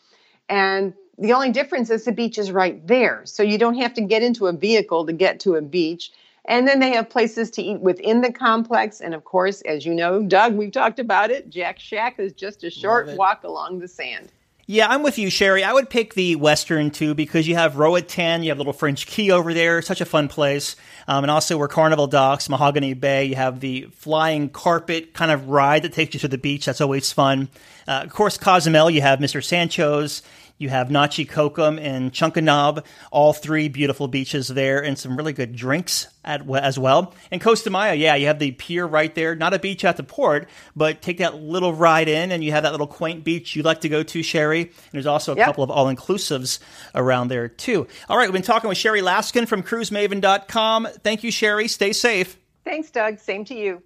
and 0.49 0.95
the 1.19 1.33
only 1.33 1.51
difference 1.51 1.91
is 1.91 2.05
the 2.05 2.13
beach 2.13 2.39
is 2.39 2.51
right 2.51 2.85
there, 2.87 3.23
so 3.25 3.43
you 3.43 3.59
don't 3.59 3.77
have 3.77 3.95
to 3.95 4.01
get 4.01 4.23
into 4.23 4.47
a 4.47 4.53
vehicle 4.53 5.07
to 5.07 5.13
get 5.13 5.41
to 5.41 5.55
a 5.55 5.63
beach. 5.63 6.11
And 6.47 6.69
then 6.69 6.81
they 6.81 6.91
have 6.93 7.09
places 7.09 7.51
to 7.53 7.63
eat 7.63 7.81
within 7.81 8.21
the 8.21 8.31
complex. 8.31 9.01
And 9.01 9.15
of 9.15 9.25
course, 9.25 9.63
as 9.63 9.87
you 9.87 9.95
know, 9.95 10.23
Doug, 10.23 10.55
we've 10.55 10.73
talked 10.73 10.99
about 10.99 11.31
it. 11.31 11.49
Jack 11.49 11.79
Shack 11.79 12.19
is 12.19 12.33
just 12.35 12.65
a 12.65 12.71
short 12.71 13.09
walk 13.17 13.45
along 13.45 13.79
the 13.79 13.89
sand. 13.89 14.31
Yeah, 14.67 14.89
I'm 14.89 15.03
with 15.03 15.19
you, 15.19 15.29
Sherry. 15.29 15.63
I 15.63 15.75
would 15.75 15.91
pick 15.91 16.15
the 16.15 16.37
Western 16.37 16.91
too 16.91 17.15
because 17.15 17.47
you 17.47 17.55
have 17.55 17.77
Roatan, 17.77 18.43
you 18.43 18.49
have 18.49 18.57
Little 18.57 18.73
French 18.73 19.07
Key 19.07 19.31
over 19.31 19.53
there, 19.53 19.83
such 19.83 20.01
a 20.01 20.07
fun 20.07 20.27
place. 20.27 20.75
Um, 21.07 21.23
and 21.23 21.31
also 21.31 21.59
where 21.59 21.69
Carnival 21.69 22.07
Docks, 22.07 22.49
Mahogany 22.49 22.95
Bay, 22.95 23.27
you 23.27 23.35
have 23.35 23.61
the 23.61 23.83
flying 23.93 24.49
carpet 24.49 25.13
kind 25.13 25.31
of 25.31 25.51
ride 25.51 25.83
that 25.83 25.93
takes 25.93 26.15
you 26.15 26.21
to 26.21 26.29
the 26.29 26.39
beach. 26.39 26.65
That's 26.65 26.81
always 26.81 27.13
fun. 27.13 27.49
Uh, 27.87 28.03
of 28.05 28.11
course, 28.11 28.39
Cozumel, 28.39 28.89
you 28.89 29.03
have 29.03 29.19
Mr. 29.19 29.45
Sancho's. 29.45 30.23
You 30.57 30.69
have 30.69 30.89
Nachi 30.89 31.29
Cocom 31.29 31.81
and 31.81 32.13
Chankanaab, 32.13 32.85
all 33.11 33.33
three 33.33 33.69
beautiful 33.69 34.07
beaches 34.07 34.47
there, 34.49 34.83
and 34.83 34.97
some 34.97 35.17
really 35.17 35.33
good 35.33 35.57
drinks 35.57 36.07
at, 36.25 36.49
as 36.49 36.79
well. 36.79 37.13
And 37.33 37.41
Costa 37.41 37.71
Maya, 37.71 37.95
yeah, 37.95 38.15
you 38.15 38.29
have 38.29 38.39
the 38.39 38.53
pier 38.53 38.87
right 38.87 39.13
there, 39.15 39.35
not 39.35 39.53
a 39.53 39.59
beach 39.59 39.85
at 39.85 39.97
the 39.97 40.05
port, 40.05 40.49
but 40.77 41.03
take 41.03 41.19
that 41.19 41.35
little 41.35 41.73
ride 41.73 42.09
in, 42.09 42.31
and 42.31 42.45
you 42.45 42.53
have 42.53 42.63
that 42.63 42.71
little 42.73 42.87
quaint 42.87 43.25
beach 43.25 43.57
you 43.57 43.63
like 43.65 43.81
to 43.81 43.89
go 43.89 44.05
to, 44.05 44.23
Sherry. 44.23 44.63
And 44.63 44.71
there's 44.93 45.07
also 45.07 45.33
a 45.33 45.37
Yep. 45.37 45.47
couple 45.47 45.65
of 45.65 45.71
all 45.73 45.93
inclusives 45.93 46.61
around 46.95 47.29
there 47.29 47.49
too. 47.49 47.89
All 48.09 48.17
right, 48.17 48.29
we've 48.29 48.33
been 48.33 48.43
talking 48.43 48.69
with 48.69 48.79
Sherry 48.79 49.01
Laskin 49.03 49.49
from 49.49 49.63
CruiseMaven.com. 49.65 50.89
Thank 51.03 51.25
you, 51.25 51.33
Sherry. 51.33 51.67
Stay 51.67 51.93
safe. 51.93 52.39
Thanks, 52.65 52.91
Doug. 52.91 53.19
Same 53.19 53.45
to 53.47 53.55
you. 53.55 53.83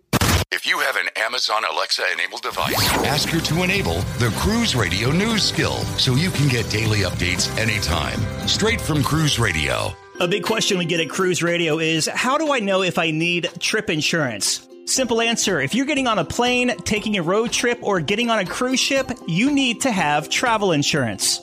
If 0.51 0.67
you 0.67 0.79
have 0.79 0.97
an 0.97 1.11
Amazon 1.15 1.63
Alexa 1.71 2.03
enabled 2.11 2.41
device, 2.41 2.75
ask 3.05 3.29
her 3.29 3.39
to 3.39 3.63
enable 3.65 4.01
the 4.19 4.35
Cruise 4.39 4.75
Radio 4.75 5.11
News 5.11 5.43
skill 5.43 5.77
so 5.99 6.15
you 6.15 6.31
can 6.31 6.49
get 6.49 6.71
daily 6.71 7.01
updates 7.01 7.55
anytime. 7.59 8.19
Straight 8.49 8.81
from 8.81 9.03
Cruise 9.03 9.39
Radio. 9.39 9.93
A 10.21 10.27
big 10.27 10.45
question 10.45 10.79
we 10.79 10.87
get 10.87 11.01
at 11.01 11.11
Cruise 11.11 11.43
Radio 11.43 11.79
is 11.81 12.07
how 12.07 12.39
do 12.39 12.51
I 12.51 12.61
know 12.61 12.83
if 12.83 12.97
I 12.97 13.11
need 13.11 13.51
trip 13.61 13.91
insurance? 13.91 14.67
Simple 14.87 15.21
answer 15.21 15.61
if 15.61 15.75
you're 15.75 15.85
getting 15.85 16.07
on 16.07 16.19
a 16.19 16.25
plane, 16.25 16.75
taking 16.79 17.19
a 17.19 17.23
road 17.23 17.53
trip, 17.53 17.79
or 17.83 18.01
getting 18.01 18.31
on 18.31 18.39
a 18.39 18.47
cruise 18.47 18.81
ship, 18.81 19.11
you 19.27 19.53
need 19.53 19.83
to 19.83 19.93
have 19.93 20.31
travel 20.31 20.73
insurance. 20.73 21.43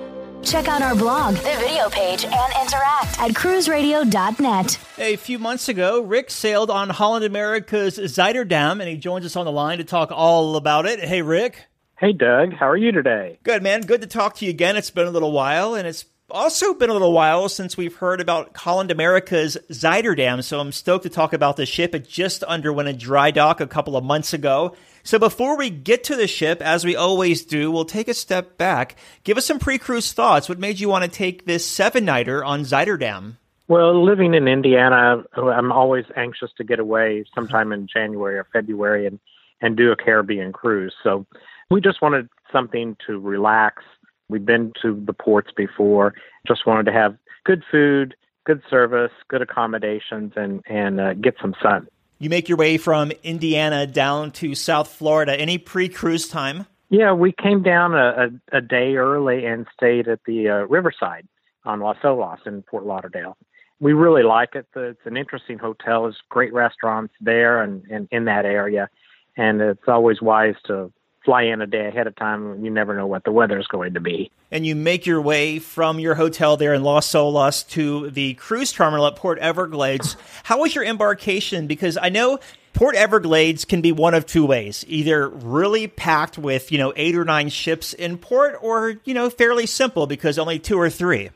Check 0.43 0.67
out 0.67 0.81
our 0.81 0.95
blog, 0.95 1.35
the 1.35 1.55
video 1.59 1.89
page, 1.89 2.25
and 2.25 2.53
interact 2.61 3.19
at 3.19 3.31
cruiseradio.net. 3.31 4.79
A 4.97 5.15
few 5.17 5.37
months 5.37 5.69
ago, 5.69 6.01
Rick 6.01 6.31
sailed 6.31 6.71
on 6.71 6.89
Holland 6.89 7.23
America's 7.23 7.97
Zuiderdam, 7.97 8.79
and 8.79 8.83
he 8.83 8.97
joins 8.97 9.23
us 9.23 9.35
on 9.35 9.45
the 9.45 9.51
line 9.51 9.77
to 9.77 9.83
talk 9.83 10.11
all 10.11 10.55
about 10.55 10.87
it. 10.87 10.99
Hey, 10.99 11.21
Rick. 11.21 11.67
Hey, 11.99 12.11
Doug. 12.11 12.53
How 12.53 12.67
are 12.67 12.77
you 12.77 12.91
today? 12.91 13.37
Good, 13.43 13.61
man. 13.61 13.81
Good 13.81 14.01
to 14.01 14.07
talk 14.07 14.35
to 14.37 14.45
you 14.45 14.49
again. 14.49 14.75
It's 14.75 14.89
been 14.89 15.07
a 15.07 15.11
little 15.11 15.31
while, 15.31 15.75
and 15.75 15.87
it's 15.87 16.05
also 16.31 16.73
been 16.73 16.89
a 16.89 16.93
little 16.93 17.13
while 17.13 17.47
since 17.47 17.77
we've 17.77 17.95
heard 17.97 18.19
about 18.19 18.57
Holland 18.57 18.89
America's 18.89 19.57
Zuiderdam, 19.69 20.43
so 20.43 20.59
I'm 20.59 20.71
stoked 20.71 21.03
to 21.03 21.09
talk 21.09 21.33
about 21.33 21.55
the 21.55 21.67
ship. 21.67 21.93
It 21.93 22.07
just 22.07 22.41
underwent 22.43 22.89
a 22.89 22.93
dry 22.93 23.29
dock 23.29 23.61
a 23.61 23.67
couple 23.67 23.95
of 23.95 24.03
months 24.03 24.33
ago. 24.33 24.75
So 25.03 25.17
before 25.19 25.57
we 25.57 25.69
get 25.69 26.03
to 26.05 26.15
the 26.15 26.27
ship, 26.27 26.61
as 26.61 26.85
we 26.85 26.95
always 26.95 27.43
do, 27.43 27.71
we'll 27.71 27.85
take 27.85 28.07
a 28.07 28.13
step 28.13 28.57
back. 28.57 28.95
Give 29.23 29.37
us 29.37 29.45
some 29.45 29.59
pre-cruise 29.59 30.13
thoughts. 30.13 30.47
What 30.47 30.59
made 30.59 30.79
you 30.79 30.89
want 30.89 31.03
to 31.03 31.09
take 31.09 31.45
this 31.45 31.65
seven-nighter 31.65 32.43
on 32.43 32.61
Zuiderdam? 32.61 33.37
Well, 33.67 34.03
living 34.03 34.33
in 34.33 34.47
Indiana, 34.47 35.23
I'm 35.35 35.71
always 35.71 36.05
anxious 36.17 36.51
to 36.57 36.63
get 36.63 36.79
away 36.79 37.23
sometime 37.33 37.71
in 37.71 37.87
January 37.87 38.37
or 38.37 38.45
February 38.51 39.07
and, 39.07 39.19
and 39.61 39.77
do 39.77 39.91
a 39.91 39.95
Caribbean 39.95 40.51
cruise. 40.51 40.93
So 41.03 41.25
we 41.69 41.79
just 41.79 42.01
wanted 42.01 42.27
something 42.51 42.97
to 43.07 43.17
relax. 43.17 43.83
We've 44.29 44.45
been 44.45 44.73
to 44.81 45.01
the 45.05 45.13
ports 45.13 45.51
before, 45.55 46.13
just 46.45 46.65
wanted 46.65 46.85
to 46.87 46.91
have 46.91 47.15
good 47.45 47.63
food, 47.71 48.13
good 48.45 48.61
service, 48.69 49.11
good 49.29 49.41
accommodations, 49.41 50.33
and, 50.35 50.61
and 50.65 50.99
uh, 50.99 51.13
get 51.13 51.35
some 51.41 51.55
sun. 51.61 51.87
You 52.21 52.29
make 52.29 52.47
your 52.47 52.57
way 52.59 52.77
from 52.77 53.11
Indiana 53.23 53.87
down 53.87 54.29
to 54.33 54.53
South 54.53 54.89
Florida. 54.89 55.33
Any 55.33 55.57
pre-cruise 55.57 56.27
time? 56.27 56.67
Yeah, 56.89 57.13
we 57.13 57.31
came 57.31 57.63
down 57.63 57.95
a, 57.95 58.29
a, 58.53 58.57
a 58.57 58.61
day 58.61 58.95
early 58.95 59.47
and 59.47 59.65
stayed 59.73 60.07
at 60.07 60.19
the 60.27 60.47
uh, 60.47 60.55
Riverside 60.67 61.27
on 61.65 61.79
Las 61.79 61.97
Olas 62.03 62.45
in 62.45 62.63
Fort 62.69 62.85
Lauderdale. 62.85 63.37
We 63.79 63.93
really 63.93 64.21
like 64.21 64.53
it. 64.53 64.67
It's 64.75 65.03
an 65.05 65.17
interesting 65.17 65.57
hotel. 65.57 66.03
There's 66.03 66.21
great 66.29 66.53
restaurants 66.53 67.15
there 67.19 67.63
and, 67.63 67.83
and 67.89 68.07
in 68.11 68.25
that 68.25 68.45
area. 68.45 68.87
And 69.35 69.59
it's 69.59 69.87
always 69.87 70.21
wise 70.21 70.53
to 70.67 70.93
fly 71.23 71.43
in 71.43 71.61
a 71.61 71.67
day 71.67 71.87
ahead 71.87 72.07
of 72.07 72.15
time. 72.15 72.63
You 72.63 72.71
never 72.71 72.95
know 72.95 73.07
what 73.07 73.23
the 73.23 73.31
weather 73.31 73.59
is 73.59 73.67
going 73.67 73.93
to 73.93 73.99
be. 73.99 74.31
and 74.51 74.65
you 74.65 74.75
make 74.75 75.05
your 75.05 75.21
way 75.21 75.59
from 75.59 75.99
your 75.99 76.15
hotel 76.15 76.57
there 76.57 76.73
in 76.73 76.83
Los 76.83 77.11
Olas 77.13 77.67
to 77.69 78.09
the 78.09 78.33
cruise 78.35 78.71
terminal 78.71 79.05
at 79.07 79.15
Port 79.15 79.39
Everglades. 79.39 80.17
How 80.43 80.59
was 80.61 80.75
your 80.75 80.83
embarkation? 80.83 81.67
Because 81.67 81.97
I 82.01 82.09
know 82.09 82.39
Port 82.73 82.95
Everglades 82.95 83.65
can 83.65 83.81
be 83.81 83.91
one 83.91 84.13
of 84.13 84.25
two 84.25 84.45
ways: 84.45 84.83
either 84.87 85.29
really 85.29 85.87
packed 85.87 86.37
with 86.37 86.71
you 86.71 86.77
know 86.77 86.93
eight 86.95 87.15
or 87.15 87.25
nine 87.25 87.49
ships 87.49 87.93
in 87.93 88.17
port, 88.17 88.57
or 88.61 88.95
you 89.03 89.13
know 89.13 89.29
fairly 89.29 89.65
simple 89.65 90.07
because 90.07 90.39
only 90.39 90.57
two 90.59 90.79
or 90.79 90.89
three. 90.89 91.29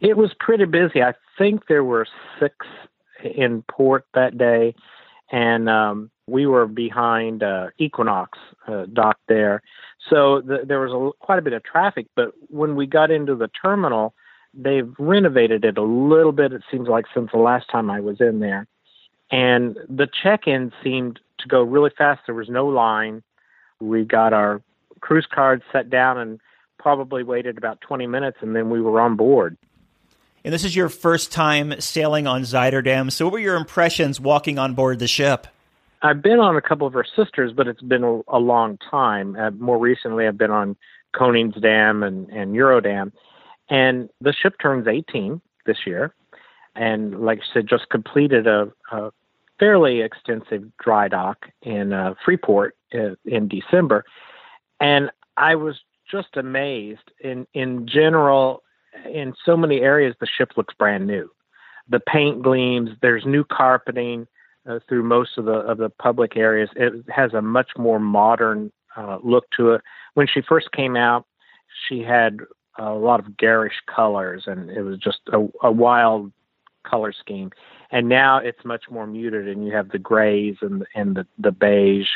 It 0.00 0.16
was 0.16 0.34
pretty 0.40 0.64
busy. 0.64 1.02
I 1.02 1.14
think 1.38 1.66
there 1.68 1.84
were 1.84 2.06
six 2.40 2.54
in 3.22 3.62
port 3.62 4.06
that 4.14 4.36
day, 4.36 4.74
and 5.30 5.68
um, 5.68 6.10
we 6.26 6.46
were 6.46 6.66
behind 6.66 7.42
uh, 7.42 7.68
Equinox 7.78 8.38
uh, 8.66 8.86
dock 8.92 9.18
there. 9.28 9.62
So 10.10 10.40
th- 10.40 10.66
there 10.66 10.80
was 10.80 10.92
a, 10.92 11.24
quite 11.24 11.38
a 11.38 11.42
bit 11.42 11.52
of 11.52 11.62
traffic. 11.64 12.06
But 12.16 12.32
when 12.48 12.76
we 12.76 12.86
got 12.86 13.10
into 13.10 13.34
the 13.34 13.48
terminal, 13.48 14.14
they've 14.54 14.92
renovated 14.98 15.64
it 15.64 15.78
a 15.78 15.82
little 15.82 16.32
bit. 16.32 16.52
It 16.52 16.62
seems 16.70 16.88
like 16.88 17.04
since 17.14 17.30
the 17.32 17.38
last 17.38 17.70
time 17.70 17.90
I 17.90 18.00
was 18.00 18.20
in 18.20 18.40
there, 18.40 18.66
and 19.30 19.76
the 19.88 20.08
check-in 20.22 20.72
seemed 20.82 21.20
to 21.38 21.48
go 21.48 21.62
really 21.62 21.90
fast. 21.96 22.22
There 22.26 22.34
was 22.34 22.48
no 22.48 22.66
line. 22.66 23.22
We 23.80 24.04
got 24.04 24.32
our 24.32 24.62
cruise 25.00 25.26
cards 25.30 25.62
set 25.72 25.90
down 25.90 26.18
and 26.18 26.40
probably 26.78 27.22
waited 27.22 27.58
about 27.58 27.80
20 27.80 28.06
minutes, 28.06 28.38
and 28.40 28.54
then 28.54 28.70
we 28.70 28.80
were 28.80 29.00
on 29.00 29.16
board. 29.16 29.56
And 30.44 30.52
this 30.52 30.64
is 30.64 30.76
your 30.76 30.90
first 30.90 31.32
time 31.32 31.80
sailing 31.80 32.26
on 32.26 32.42
Zuiderdam. 32.42 33.10
So, 33.10 33.24
what 33.24 33.32
were 33.32 33.38
your 33.38 33.56
impressions 33.56 34.20
walking 34.20 34.58
on 34.58 34.74
board 34.74 34.98
the 34.98 35.08
ship? 35.08 35.46
I've 36.04 36.20
been 36.20 36.38
on 36.38 36.54
a 36.54 36.60
couple 36.60 36.86
of 36.86 36.92
her 36.92 37.06
sisters, 37.16 37.52
but 37.56 37.66
it's 37.66 37.80
been 37.80 38.04
a, 38.04 38.20
a 38.28 38.38
long 38.38 38.78
time. 38.90 39.36
Uh, 39.36 39.50
more 39.52 39.78
recently, 39.78 40.26
I've 40.26 40.36
been 40.36 40.50
on 40.50 40.76
Koningsdam 41.16 42.06
and, 42.06 42.28
and 42.28 42.54
Eurodam. 42.54 43.10
And 43.70 44.10
the 44.20 44.34
ship 44.34 44.56
turns 44.60 44.86
18 44.86 45.40
this 45.64 45.78
year. 45.86 46.14
And 46.76 47.20
like 47.20 47.38
I 47.38 47.54
said, 47.54 47.66
just 47.66 47.88
completed 47.88 48.46
a, 48.46 48.70
a 48.92 49.12
fairly 49.58 50.02
extensive 50.02 50.64
dry 50.76 51.08
dock 51.08 51.46
in 51.62 51.94
uh, 51.94 52.12
Freeport 52.22 52.76
uh, 52.92 53.14
in 53.24 53.48
December. 53.48 54.04
And 54.80 55.10
I 55.38 55.54
was 55.54 55.76
just 56.10 56.36
amazed. 56.36 57.12
In, 57.20 57.46
in 57.54 57.88
general, 57.88 58.62
in 59.10 59.32
so 59.46 59.56
many 59.56 59.80
areas, 59.80 60.14
the 60.20 60.26
ship 60.26 60.50
looks 60.58 60.74
brand 60.74 61.06
new. 61.06 61.30
The 61.88 62.00
paint 62.00 62.42
gleams, 62.42 62.90
there's 63.00 63.24
new 63.24 63.44
carpeting 63.44 64.26
uh, 64.68 64.78
through 64.88 65.02
most 65.02 65.38
of 65.38 65.44
the 65.44 65.52
of 65.52 65.78
the 65.78 65.90
public 65.90 66.36
areas. 66.36 66.70
It 66.76 66.92
has 67.08 67.34
a 67.34 67.42
much 67.42 67.70
more 67.76 67.98
modern 67.98 68.72
uh, 68.96 69.18
look 69.22 69.44
to 69.56 69.72
it. 69.72 69.82
When 70.14 70.26
she 70.26 70.40
first 70.40 70.72
came 70.72 70.96
out, 70.96 71.26
she 71.88 72.00
had 72.00 72.38
a 72.78 72.92
lot 72.92 73.20
of 73.20 73.36
garish 73.36 73.74
colors, 73.94 74.44
and 74.46 74.70
it 74.70 74.82
was 74.82 74.98
just 74.98 75.20
a, 75.32 75.46
a 75.62 75.70
wild 75.70 76.32
color 76.84 77.12
scheme. 77.12 77.50
And 77.90 78.08
now 78.08 78.38
it's 78.38 78.64
much 78.64 78.84
more 78.90 79.06
muted, 79.06 79.48
and 79.48 79.66
you 79.66 79.72
have 79.72 79.90
the 79.90 79.98
grays 79.98 80.56
and 80.60 80.84
and 80.94 81.16
the 81.16 81.26
the 81.38 81.52
beige. 81.52 82.08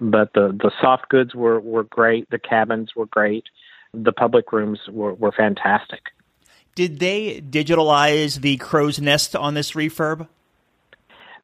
But 0.00 0.32
the 0.34 0.48
the 0.48 0.70
soft 0.80 1.08
goods 1.08 1.34
were 1.34 1.60
were 1.60 1.84
great. 1.84 2.30
The 2.30 2.38
cabins 2.38 2.94
were 2.94 3.06
great. 3.06 3.44
The 3.94 4.12
public 4.12 4.52
rooms 4.52 4.80
were 4.90 5.14
were 5.14 5.32
fantastic. 5.32 6.02
Did 6.74 7.00
they 7.00 7.40
digitalize 7.40 8.40
the 8.40 8.56
crow's 8.58 9.00
nest 9.00 9.34
on 9.34 9.54
this 9.54 9.72
refurb? 9.72 10.28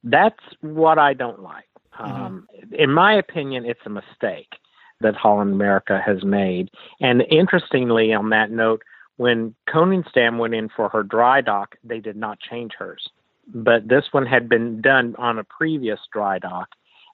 That's 0.04 0.38
what 0.60 0.98
I 0.98 1.14
don't 1.14 1.42
like. 1.42 1.64
Um, 1.98 2.48
in 2.72 2.92
my 2.92 3.14
opinion, 3.14 3.64
it's 3.64 3.80
a 3.86 3.90
mistake 3.90 4.54
that 5.00 5.14
Holland 5.14 5.52
America 5.52 6.00
has 6.04 6.24
made. 6.24 6.70
And 7.00 7.22
interestingly, 7.30 8.12
on 8.12 8.30
that 8.30 8.50
note, 8.50 8.82
when 9.16 9.54
Koningsdam 9.68 10.38
went 10.38 10.54
in 10.54 10.68
for 10.68 10.88
her 10.88 11.02
dry 11.02 11.40
dock, 11.40 11.76
they 11.84 12.00
did 12.00 12.16
not 12.16 12.40
change 12.40 12.72
hers. 12.78 13.08
But 13.46 13.88
this 13.88 14.06
one 14.12 14.26
had 14.26 14.48
been 14.48 14.80
done 14.80 15.14
on 15.18 15.38
a 15.38 15.44
previous 15.44 16.00
dry 16.12 16.38
dock. 16.38 16.68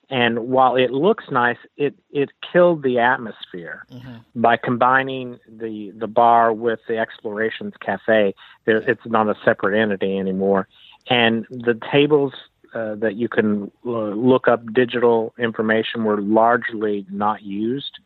And 0.08 0.48
while 0.48 0.74
it 0.76 0.90
looks 0.90 1.24
nice, 1.30 1.58
it, 1.76 1.94
it 2.10 2.30
killed 2.52 2.82
the 2.82 2.98
atmosphere 2.98 3.86
by 4.34 4.56
combining 4.56 5.38
the 5.48 5.92
the 5.96 6.08
bar 6.08 6.52
with 6.52 6.80
the 6.88 6.98
Explorations 6.98 7.74
Cafe. 7.80 8.34
There, 8.64 8.78
it's 8.78 9.06
not 9.06 9.28
a 9.28 9.36
separate 9.44 9.80
entity 9.80 10.18
anymore, 10.18 10.66
and 11.08 11.46
the 11.48 11.78
tables 11.92 12.32
uh, 12.74 12.94
that 12.96 13.16
you 13.16 13.28
can 13.28 13.70
uh, 13.84 13.90
look 13.90 14.48
up 14.48 14.72
digital 14.72 15.34
information 15.38 16.04
were 16.04 16.20
largely 16.20 17.06
not 17.10 17.42
used, 17.42 17.98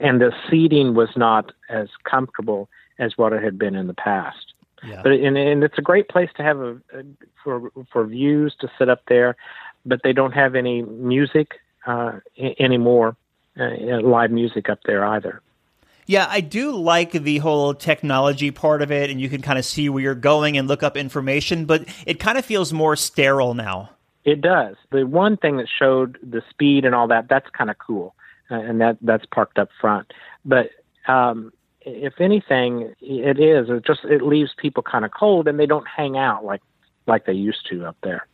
and 0.00 0.20
the 0.20 0.32
seating 0.48 0.94
was 0.94 1.10
not 1.16 1.52
as 1.68 1.88
comfortable 2.04 2.68
as 2.98 3.16
what 3.16 3.32
it 3.32 3.42
had 3.42 3.58
been 3.58 3.74
in 3.74 3.86
the 3.86 3.94
past. 3.94 4.54
Yeah. 4.84 5.02
But 5.02 5.12
and, 5.12 5.36
and 5.36 5.64
it's 5.64 5.78
a 5.78 5.82
great 5.82 6.08
place 6.08 6.30
to 6.36 6.42
have 6.42 6.58
a, 6.60 6.70
a 6.92 7.02
for 7.42 7.70
for 7.92 8.06
views 8.06 8.54
to 8.60 8.70
sit 8.78 8.88
up 8.88 9.02
there, 9.08 9.36
but 9.84 10.00
they 10.04 10.12
don't 10.12 10.32
have 10.32 10.54
any 10.54 10.82
music 10.82 11.60
uh, 11.86 12.20
a- 12.38 12.62
anymore, 12.62 13.16
uh, 13.58 14.00
live 14.02 14.30
music 14.30 14.68
up 14.68 14.80
there 14.84 15.04
either. 15.04 15.42
Yeah, 16.06 16.26
I 16.28 16.40
do 16.40 16.72
like 16.74 17.12
the 17.12 17.36
whole 17.38 17.74
technology 17.74 18.50
part 18.50 18.80
of 18.80 18.90
it, 18.90 19.10
and 19.10 19.20
you 19.20 19.28
can 19.28 19.42
kind 19.42 19.58
of 19.58 19.64
see 19.66 19.90
where 19.90 20.02
you're 20.02 20.14
going 20.14 20.56
and 20.56 20.66
look 20.66 20.82
up 20.82 20.96
information, 20.96 21.66
but 21.66 21.84
it 22.06 22.18
kind 22.18 22.38
of 22.38 22.46
feels 22.46 22.72
more 22.72 22.96
sterile 22.96 23.52
now. 23.52 23.90
It 24.28 24.42
does. 24.42 24.76
The 24.90 25.06
one 25.06 25.38
thing 25.38 25.56
that 25.56 25.68
showed 25.68 26.18
the 26.22 26.42
speed 26.50 26.84
and 26.84 26.94
all 26.94 27.08
that, 27.08 27.28
that's 27.30 27.48
kind 27.50 27.70
of 27.70 27.78
cool, 27.78 28.14
and 28.50 28.78
that 28.82 28.98
that's 29.00 29.24
parked 29.24 29.58
up 29.58 29.70
front. 29.80 30.12
But 30.44 30.68
um, 31.06 31.50
if 31.80 32.20
anything, 32.20 32.94
it 33.00 33.40
is. 33.40 33.70
It 33.70 33.86
just 33.86 34.04
it 34.04 34.20
leaves 34.20 34.50
people 34.58 34.82
kind 34.82 35.06
of 35.06 35.12
cold, 35.12 35.48
and 35.48 35.58
they 35.58 35.64
don't 35.64 35.88
hang 35.88 36.18
out 36.18 36.44
like 36.44 36.60
like 37.06 37.24
they 37.24 37.32
used 37.32 37.66
to 37.70 37.86
up 37.86 37.96
there. 38.02 38.26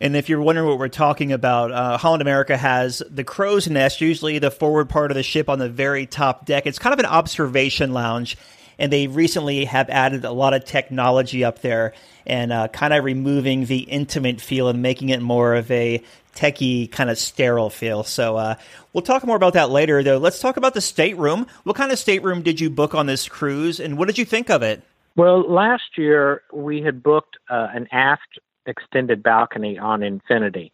And 0.00 0.14
if 0.16 0.28
you're 0.28 0.40
wondering 0.40 0.68
what 0.68 0.78
we're 0.78 0.88
talking 0.88 1.32
about, 1.32 1.72
uh, 1.72 1.98
Holland 1.98 2.22
America 2.22 2.56
has 2.56 3.02
the 3.10 3.24
crow's 3.24 3.68
nest, 3.68 4.00
usually 4.00 4.38
the 4.38 4.52
forward 4.52 4.88
part 4.88 5.10
of 5.10 5.16
the 5.16 5.24
ship 5.24 5.48
on 5.48 5.58
the 5.58 5.68
very 5.68 6.06
top 6.06 6.46
deck. 6.46 6.66
It's 6.66 6.78
kind 6.78 6.92
of 6.92 7.00
an 7.00 7.06
observation 7.06 7.92
lounge, 7.92 8.38
and 8.80 8.90
they 8.90 9.06
recently 9.06 9.66
have 9.66 9.88
added 9.90 10.24
a 10.24 10.32
lot 10.32 10.54
of 10.54 10.64
technology 10.64 11.44
up 11.44 11.60
there 11.60 11.92
and 12.26 12.52
uh, 12.52 12.66
kind 12.68 12.94
of 12.94 13.04
removing 13.04 13.66
the 13.66 13.80
intimate 13.80 14.40
feel 14.40 14.68
and 14.68 14.80
making 14.82 15.10
it 15.10 15.20
more 15.20 15.54
of 15.54 15.70
a 15.70 16.02
techie 16.34 16.90
kind 16.90 17.10
of 17.10 17.18
sterile 17.18 17.70
feel. 17.70 18.02
So 18.02 18.36
uh, 18.36 18.54
we'll 18.92 19.02
talk 19.02 19.24
more 19.24 19.36
about 19.36 19.52
that 19.52 19.70
later, 19.70 20.02
though. 20.02 20.18
Let's 20.18 20.40
talk 20.40 20.56
about 20.56 20.74
the 20.74 20.80
stateroom. 20.80 21.46
What 21.64 21.76
kind 21.76 21.92
of 21.92 21.98
stateroom 21.98 22.42
did 22.42 22.58
you 22.58 22.70
book 22.70 22.94
on 22.94 23.06
this 23.06 23.28
cruise, 23.28 23.78
and 23.80 23.98
what 23.98 24.06
did 24.06 24.16
you 24.16 24.24
think 24.24 24.48
of 24.48 24.62
it? 24.62 24.82
Well, 25.14 25.42
last 25.42 25.98
year 25.98 26.42
we 26.52 26.80
had 26.80 27.02
booked 27.02 27.36
uh, 27.50 27.68
an 27.74 27.86
aft 27.92 28.38
extended 28.64 29.22
balcony 29.22 29.78
on 29.78 30.02
Infinity 30.02 30.72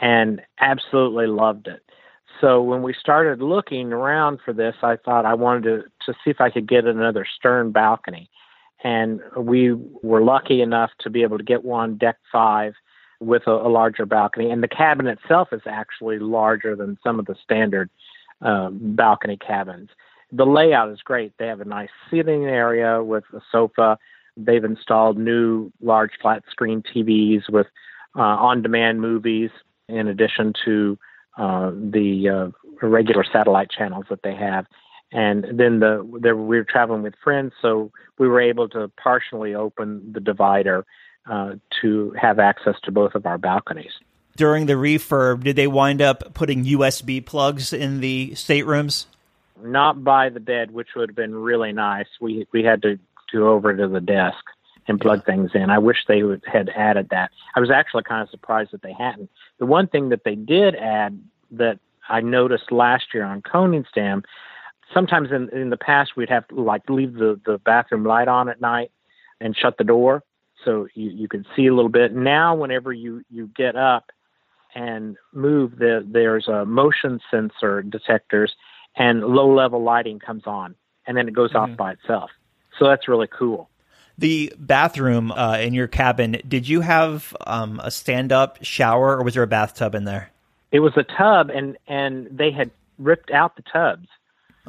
and 0.00 0.42
absolutely 0.58 1.26
loved 1.26 1.68
it. 1.68 1.82
So 2.40 2.62
when 2.62 2.82
we 2.82 2.94
started 2.94 3.40
looking 3.40 3.92
around 3.92 4.40
for 4.44 4.52
this, 4.52 4.74
I 4.82 4.96
thought 4.96 5.24
I 5.24 5.34
wanted 5.34 5.62
to, 5.62 5.82
to 6.06 6.18
see 6.24 6.30
if 6.30 6.40
I 6.40 6.50
could 6.50 6.68
get 6.68 6.84
another 6.84 7.26
stern 7.36 7.70
balcony. 7.70 8.28
And 8.82 9.20
we 9.36 9.72
were 10.02 10.22
lucky 10.22 10.60
enough 10.60 10.90
to 11.00 11.10
be 11.10 11.22
able 11.22 11.38
to 11.38 11.44
get 11.44 11.64
one 11.64 11.96
deck 11.96 12.16
five 12.30 12.74
with 13.20 13.42
a, 13.46 13.52
a 13.52 13.68
larger 13.68 14.04
balcony. 14.04 14.50
And 14.50 14.62
the 14.62 14.68
cabin 14.68 15.06
itself 15.06 15.48
is 15.52 15.62
actually 15.66 16.18
larger 16.18 16.76
than 16.76 16.98
some 17.02 17.18
of 17.18 17.26
the 17.26 17.36
standard 17.42 17.88
um, 18.42 18.78
balcony 18.94 19.36
cabins. 19.36 19.90
The 20.32 20.44
layout 20.44 20.90
is 20.90 21.00
great. 21.02 21.32
They 21.38 21.46
have 21.46 21.60
a 21.60 21.64
nice 21.64 21.90
seating 22.10 22.44
area 22.44 23.02
with 23.02 23.24
a 23.32 23.40
sofa. 23.50 23.98
They've 24.36 24.64
installed 24.64 25.16
new 25.16 25.72
large 25.80 26.10
flat 26.20 26.42
screen 26.50 26.82
TVs 26.82 27.48
with 27.48 27.68
uh, 28.16 28.20
on 28.20 28.62
demand 28.62 29.00
movies 29.00 29.50
in 29.88 30.08
addition 30.08 30.52
to 30.64 30.98
uh, 31.36 31.70
the 31.70 32.28
uh, 32.28 32.86
regular 32.86 33.24
satellite 33.32 33.70
channels 33.70 34.04
that 34.10 34.22
they 34.22 34.34
have. 34.34 34.66
And 35.12 35.44
then 35.58 35.80
the 35.80 36.18
there, 36.20 36.36
we 36.36 36.56
were 36.56 36.64
traveling 36.64 37.02
with 37.02 37.14
friends, 37.22 37.52
so 37.62 37.92
we 38.18 38.26
were 38.26 38.40
able 38.40 38.68
to 38.70 38.90
partially 39.00 39.54
open 39.54 40.12
the 40.12 40.20
divider 40.20 40.84
uh, 41.30 41.54
to 41.80 42.14
have 42.20 42.38
access 42.38 42.74
to 42.84 42.90
both 42.90 43.14
of 43.14 43.24
our 43.24 43.38
balconies. 43.38 43.92
During 44.36 44.66
the 44.66 44.72
refurb, 44.72 45.44
did 45.44 45.54
they 45.54 45.68
wind 45.68 46.02
up 46.02 46.34
putting 46.34 46.64
USB 46.64 47.24
plugs 47.24 47.72
in 47.72 48.00
the 48.00 48.34
staterooms? 48.34 49.06
Not 49.62 50.02
by 50.02 50.30
the 50.30 50.40
bed, 50.40 50.72
which 50.72 50.88
would 50.96 51.10
have 51.10 51.16
been 51.16 51.34
really 51.34 51.72
nice. 51.72 52.08
We 52.20 52.48
we 52.52 52.64
had 52.64 52.82
to 52.82 52.98
go 53.32 53.50
over 53.50 53.74
to 53.76 53.86
the 53.86 54.00
desk 54.00 54.42
and 54.86 55.00
plug 55.00 55.24
things 55.24 55.50
in. 55.54 55.70
I 55.70 55.78
wish 55.78 55.98
they 56.06 56.22
would, 56.22 56.42
had 56.44 56.68
added 56.70 57.08
that. 57.10 57.30
I 57.54 57.60
was 57.60 57.70
actually 57.70 58.02
kind 58.02 58.22
of 58.22 58.30
surprised 58.30 58.72
that 58.72 58.82
they 58.82 58.92
hadn't. 58.92 59.30
The 59.58 59.66
one 59.66 59.86
thing 59.86 60.08
that 60.10 60.24
they 60.24 60.34
did 60.34 60.74
add 60.74 61.20
that 61.52 61.78
I 62.08 62.20
noticed 62.20 62.72
last 62.72 63.06
year 63.14 63.24
on 63.24 63.42
Koningsdam, 63.42 64.24
sometimes 64.92 65.30
in 65.30 65.48
in 65.50 65.70
the 65.70 65.76
past 65.76 66.16
we'd 66.16 66.28
have 66.28 66.46
to 66.48 66.60
like 66.60 66.82
leave 66.88 67.14
the 67.14 67.40
the 67.46 67.58
bathroom 67.58 68.04
light 68.04 68.28
on 68.28 68.48
at 68.48 68.60
night 68.60 68.90
and 69.40 69.56
shut 69.56 69.78
the 69.78 69.84
door 69.84 70.22
so 70.64 70.88
you 70.94 71.10
you 71.10 71.28
could 71.28 71.46
see 71.54 71.66
a 71.66 71.74
little 71.74 71.90
bit. 71.90 72.14
Now, 72.14 72.54
whenever 72.54 72.92
you 72.92 73.22
you 73.30 73.50
get 73.56 73.76
up 73.76 74.10
and 74.74 75.16
move, 75.32 75.78
the, 75.78 76.04
there's 76.04 76.48
a 76.48 76.64
motion 76.64 77.20
sensor 77.30 77.82
detectors 77.82 78.52
and 78.96 79.22
low 79.22 79.52
level 79.52 79.82
lighting 79.82 80.18
comes 80.18 80.42
on, 80.46 80.74
and 81.06 81.16
then 81.16 81.28
it 81.28 81.34
goes 81.34 81.54
off 81.54 81.68
mm-hmm. 81.68 81.76
by 81.76 81.92
itself. 81.92 82.30
So 82.78 82.86
that's 82.86 83.08
really 83.08 83.28
cool. 83.28 83.68
The 84.16 84.52
bathroom 84.58 85.32
uh, 85.32 85.58
in 85.58 85.74
your 85.74 85.88
cabin, 85.88 86.40
did 86.46 86.68
you 86.68 86.82
have 86.82 87.36
um, 87.46 87.80
a 87.82 87.90
stand 87.90 88.32
up 88.32 88.58
shower 88.62 89.16
or 89.16 89.22
was 89.24 89.34
there 89.34 89.42
a 89.42 89.48
bathtub 89.48 89.94
in 89.94 90.04
there? 90.04 90.30
It 90.70 90.80
was 90.80 90.92
a 90.96 91.04
tub, 91.04 91.50
and 91.50 91.76
and 91.86 92.26
they 92.30 92.50
had 92.50 92.70
ripped 92.98 93.30
out 93.30 93.56
the 93.56 93.62
tubs 93.62 94.08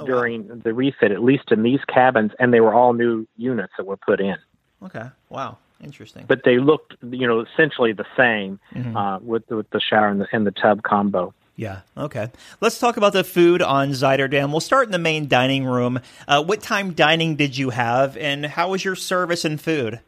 during 0.03 0.47
the 0.63 0.73
refit, 0.73 1.11
at 1.11 1.23
least 1.23 1.51
in 1.51 1.63
these 1.63 1.79
cabins, 1.87 2.31
and 2.37 2.53
they 2.53 2.59
were 2.59 2.73
all 2.73 2.93
new 2.93 3.25
units 3.37 3.73
that 3.77 3.85
were 3.85 3.97
put 3.97 4.19
in. 4.19 4.35
Okay. 4.83 5.05
Wow. 5.29 5.57
Interesting. 5.81 6.25
But 6.27 6.43
they 6.43 6.57
looked, 6.57 6.95
you 7.09 7.27
know, 7.27 7.41
essentially 7.41 7.93
the 7.93 8.05
same 8.15 8.59
uh, 8.95 9.19
with 9.21 9.49
with 9.49 9.69
the 9.71 9.79
shower 9.79 10.07
and 10.07 10.21
the, 10.21 10.27
and 10.31 10.45
the 10.45 10.51
tub 10.51 10.83
combo. 10.83 11.33
Yeah. 11.55 11.81
Okay. 11.97 12.29
Let's 12.59 12.79
talk 12.79 12.97
about 12.97 13.13
the 13.13 13.23
food 13.23 13.61
on 13.61 13.91
Zuiderdam. 13.91 14.51
We'll 14.51 14.59
start 14.59 14.87
in 14.87 14.91
the 14.91 14.99
main 14.99 15.27
dining 15.27 15.65
room. 15.65 15.99
Uh, 16.27 16.43
what 16.43 16.61
time 16.61 16.93
dining 16.93 17.35
did 17.35 17.57
you 17.57 17.69
have, 17.69 18.17
and 18.17 18.45
how 18.45 18.71
was 18.71 18.83
your 18.83 18.95
service 18.95 19.45
and 19.45 19.59
food? 19.59 20.01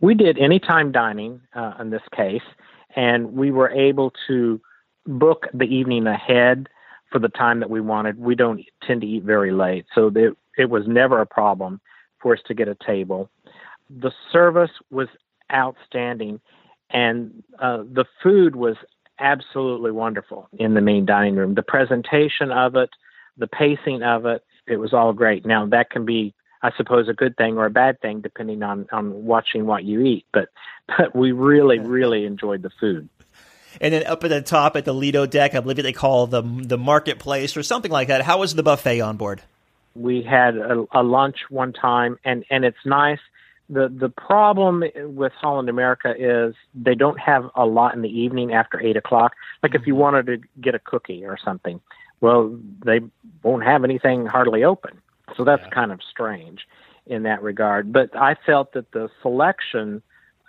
We 0.00 0.14
did 0.14 0.38
anytime 0.38 0.92
dining 0.92 1.42
uh, 1.54 1.74
in 1.80 1.90
this 1.90 2.02
case, 2.14 2.42
and 2.94 3.34
we 3.34 3.50
were 3.50 3.70
able 3.70 4.12
to 4.26 4.60
book 5.06 5.46
the 5.52 5.64
evening 5.64 6.06
ahead 6.06 6.68
for 7.12 7.18
the 7.18 7.28
time 7.28 7.60
that 7.60 7.70
we 7.70 7.80
wanted. 7.80 8.18
We 8.18 8.34
don't 8.34 8.64
tend 8.86 9.02
to 9.02 9.06
eat 9.06 9.22
very 9.22 9.52
late, 9.52 9.84
so 9.94 10.10
it, 10.14 10.36
it 10.56 10.70
was 10.70 10.84
never 10.86 11.20
a 11.20 11.26
problem 11.26 11.80
for 12.20 12.32
us 12.32 12.40
to 12.46 12.54
get 12.54 12.68
a 12.68 12.76
table. 12.86 13.30
The 13.90 14.10
service 14.32 14.72
was 14.90 15.08
outstanding, 15.52 16.40
and 16.90 17.42
uh, 17.60 17.78
the 17.78 18.06
food 18.22 18.56
was 18.56 18.76
absolutely 19.18 19.90
wonderful 19.90 20.48
in 20.58 20.74
the 20.74 20.80
main 20.80 21.06
dining 21.06 21.36
room. 21.36 21.54
The 21.54 21.62
presentation 21.62 22.50
of 22.50 22.76
it, 22.76 22.90
the 23.36 23.46
pacing 23.46 24.02
of 24.02 24.26
it, 24.26 24.42
it 24.66 24.76
was 24.76 24.92
all 24.92 25.12
great. 25.12 25.46
Now 25.46 25.66
that 25.66 25.90
can 25.90 26.04
be, 26.04 26.34
I 26.62 26.70
suppose, 26.76 27.08
a 27.08 27.14
good 27.14 27.36
thing 27.36 27.56
or 27.56 27.66
a 27.66 27.70
bad 27.70 28.00
thing 28.00 28.20
depending 28.20 28.62
on 28.62 28.86
on 28.92 29.24
watching 29.24 29.66
what 29.66 29.84
you 29.84 30.02
eat. 30.02 30.26
But 30.32 30.48
but 30.98 31.14
we 31.14 31.32
really 31.32 31.78
really 31.78 32.24
enjoyed 32.24 32.62
the 32.62 32.70
food. 32.80 33.08
And 33.78 33.92
then 33.92 34.06
up 34.06 34.24
at 34.24 34.30
the 34.30 34.40
top 34.40 34.74
at 34.76 34.86
the 34.86 34.94
Lido 34.94 35.26
deck, 35.26 35.54
I 35.54 35.60
believe 35.60 35.76
they 35.76 35.92
call 35.92 36.26
the 36.26 36.42
the 36.42 36.78
marketplace 36.78 37.56
or 37.56 37.62
something 37.62 37.90
like 37.90 38.08
that. 38.08 38.22
How 38.22 38.38
was 38.38 38.54
the 38.54 38.62
buffet 38.62 39.00
on 39.00 39.16
board? 39.16 39.42
we 39.96 40.22
had 40.22 40.56
a, 40.56 40.84
a 40.92 41.02
lunch 41.02 41.36
one 41.48 41.72
time 41.72 42.18
and 42.24 42.44
and 42.50 42.64
it's 42.64 42.76
nice 42.84 43.18
the 43.68 43.88
the 43.88 44.08
problem 44.08 44.84
with 44.96 45.32
holland 45.32 45.68
america 45.68 46.14
is 46.16 46.54
they 46.74 46.94
don't 46.94 47.18
have 47.18 47.50
a 47.54 47.66
lot 47.66 47.94
in 47.94 48.02
the 48.02 48.08
evening 48.08 48.52
after 48.52 48.80
eight 48.80 48.96
o'clock. 48.96 49.34
Like 49.62 49.74
if 49.74 49.86
you 49.86 49.94
wanted 49.94 50.26
to 50.26 50.38
get 50.60 50.74
a 50.74 50.78
cookie 50.78 51.24
or 51.24 51.36
something 51.42 51.80
well 52.20 52.56
they 52.84 53.00
won't 53.42 53.64
have 53.64 53.84
anything 53.84 54.26
hardly 54.26 54.64
open. 54.64 55.00
So 55.36 55.44
that's 55.44 55.66
kind 55.72 55.92
of 55.92 56.00
strange 56.08 56.66
in 57.06 57.24
that 57.24 57.42
regard. 57.42 57.92
But 57.92 58.16
i 58.16 58.36
felt 58.46 58.72
that 58.72 58.92
the 58.92 59.08
selection 59.22 60.02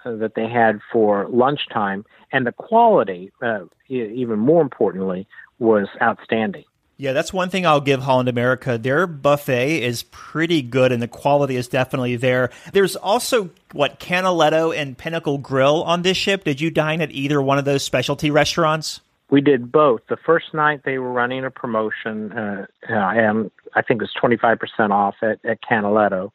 uh, 0.06 0.16
that 0.18 0.36
they 0.36 0.48
had 0.48 0.80
for 0.92 1.28
lunchtime 1.30 2.06
and 2.32 2.46
the 2.46 2.52
quality 2.52 3.32
uh, 3.42 3.66
e- 3.90 4.12
even 4.16 4.40
more 4.40 4.62
importantly 4.62 5.28
was 5.60 5.88
outstanding 6.02 6.66
Yeah, 6.98 7.14
that's 7.14 7.32
one 7.32 7.50
thing 7.50 7.66
I'll 7.66 7.80
give 7.80 8.02
Holland 8.02 8.28
America. 8.28 8.78
Their 8.78 9.06
buffet 9.06 9.84
is 9.84 10.04
pretty 10.04 10.64
good 10.64 10.92
and 10.92 11.02
the 11.02 11.08
quality 11.08 11.56
is 11.56 11.68
definitely 11.68 12.16
there. 12.16 12.50
There's 12.74 12.96
also, 12.96 13.52
what, 13.72 14.00
Canaletto 14.00 14.76
and 14.76 14.98
Pinnacle 14.98 15.38
Grill 15.38 15.84
on 15.84 16.02
this 16.02 16.18
ship. 16.18 16.44
Did 16.44 16.60
you 16.60 16.72
dine 16.72 17.02
at 17.02 17.12
either 17.12 17.40
one 17.42 17.60
of 17.60 17.66
those 17.66 17.84
specialty 17.84 18.32
restaurants? 18.32 19.02
we 19.30 19.42
did 19.42 19.72
both. 19.72 20.02
The 20.08 20.18
first 20.18 20.54
night 20.54 20.82
they 20.86 20.98
were 21.00 21.12
running 21.12 21.44
a 21.44 21.52
promotion, 21.52 22.32
uh, 22.32 22.66
and 22.88 23.52
I 23.76 23.82
think 23.82 24.02
it 24.02 24.08
was 24.22 24.38
25% 24.40 24.92
off 24.92 25.16
at, 25.22 25.44
at 25.44 25.60
Canaletto. 25.62 26.32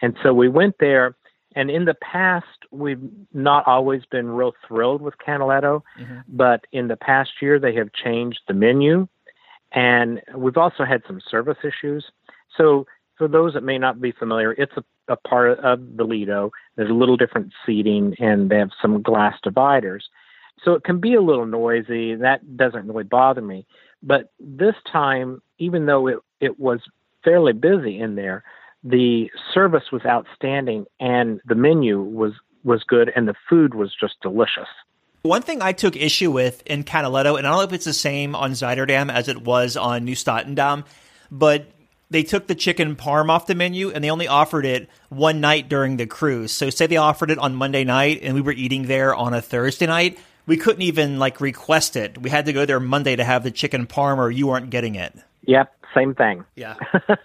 And 0.00 0.16
so 0.22 0.32
we 0.32 0.48
went 0.48 0.76
there. 0.78 1.16
And 1.54 1.70
in 1.70 1.86
the 1.86 1.94
past, 1.94 2.46
we've 2.70 3.00
not 3.32 3.66
always 3.66 4.02
been 4.04 4.28
real 4.28 4.52
thrilled 4.68 5.00
with 5.00 5.14
Canaletto, 5.26 5.82
mm-hmm. 5.98 6.18
but 6.28 6.66
in 6.70 6.88
the 6.88 6.96
past 6.96 7.30
year, 7.40 7.58
they 7.58 7.74
have 7.74 7.88
changed 7.92 8.40
the 8.46 8.54
menu. 8.54 9.08
And 9.72 10.20
we've 10.34 10.56
also 10.56 10.84
had 10.84 11.02
some 11.06 11.20
service 11.30 11.58
issues. 11.64 12.04
So, 12.56 12.86
for 13.16 13.28
those 13.28 13.54
that 13.54 13.62
may 13.62 13.78
not 13.78 13.98
be 13.98 14.12
familiar, 14.12 14.52
it's 14.52 14.74
a, 14.76 14.84
a 15.12 15.16
part 15.16 15.58
of 15.60 15.96
the 15.96 16.04
Lido. 16.04 16.50
There's 16.76 16.90
a 16.90 16.94
little 16.94 17.16
different 17.16 17.50
seating, 17.64 18.14
and 18.18 18.50
they 18.50 18.58
have 18.58 18.70
some 18.82 19.00
glass 19.00 19.34
dividers. 19.42 20.06
So 20.62 20.72
it 20.72 20.84
can 20.84 21.00
be 21.00 21.14
a 21.14 21.20
little 21.20 21.46
noisy. 21.46 22.14
That 22.14 22.56
doesn't 22.56 22.86
really 22.86 23.04
bother 23.04 23.42
me. 23.42 23.66
But 24.02 24.32
this 24.40 24.74
time, 24.90 25.42
even 25.58 25.86
though 25.86 26.06
it, 26.06 26.18
it 26.40 26.58
was 26.58 26.80
fairly 27.24 27.52
busy 27.52 27.98
in 27.98 28.14
there, 28.14 28.44
the 28.84 29.30
service 29.52 29.84
was 29.92 30.02
outstanding 30.06 30.86
and 31.00 31.40
the 31.46 31.54
menu 31.54 32.00
was, 32.00 32.32
was 32.64 32.84
good 32.84 33.10
and 33.16 33.26
the 33.26 33.34
food 33.48 33.74
was 33.74 33.94
just 33.98 34.14
delicious. 34.22 34.68
One 35.26 35.42
thing 35.42 35.62
I 35.62 35.72
took 35.72 35.96
issue 35.96 36.30
with 36.30 36.62
in 36.66 36.84
Canaletto, 36.84 37.36
and 37.36 37.46
I 37.46 37.50
don't 37.50 37.58
know 37.58 37.64
if 37.64 37.72
it's 37.72 37.84
the 37.84 37.92
same 37.92 38.34
on 38.34 38.52
Zuiderdam 38.52 39.12
as 39.12 39.28
it 39.28 39.42
was 39.42 39.76
on 39.76 40.06
Nieuw 40.06 40.14
Statendam, 40.14 40.84
but 41.30 41.66
they 42.10 42.22
took 42.22 42.46
the 42.46 42.54
chicken 42.54 42.96
parm 42.96 43.30
off 43.30 43.46
the 43.46 43.54
menu 43.54 43.90
and 43.90 44.02
they 44.02 44.10
only 44.10 44.28
offered 44.28 44.64
it 44.64 44.88
one 45.08 45.40
night 45.40 45.68
during 45.68 45.96
the 45.96 46.06
cruise. 46.06 46.52
So 46.52 46.70
say 46.70 46.86
they 46.86 46.96
offered 46.96 47.30
it 47.30 47.38
on 47.38 47.54
Monday 47.54 47.84
night 47.84 48.20
and 48.22 48.34
we 48.34 48.40
were 48.40 48.52
eating 48.52 48.86
there 48.86 49.14
on 49.14 49.34
a 49.34 49.42
Thursday 49.42 49.86
night, 49.86 50.18
we 50.46 50.56
couldn't 50.56 50.82
even 50.82 51.18
like 51.18 51.40
request 51.40 51.96
it. 51.96 52.18
We 52.18 52.30
had 52.30 52.46
to 52.46 52.52
go 52.52 52.64
there 52.64 52.80
Monday 52.80 53.16
to 53.16 53.24
have 53.24 53.42
the 53.42 53.50
chicken 53.50 53.86
parm, 53.86 54.18
or 54.18 54.30
you 54.30 54.46
weren't 54.46 54.70
getting 54.70 54.94
it. 54.94 55.16
Yep, 55.42 55.72
same 55.94 56.14
thing. 56.14 56.44
Yeah, 56.54 56.76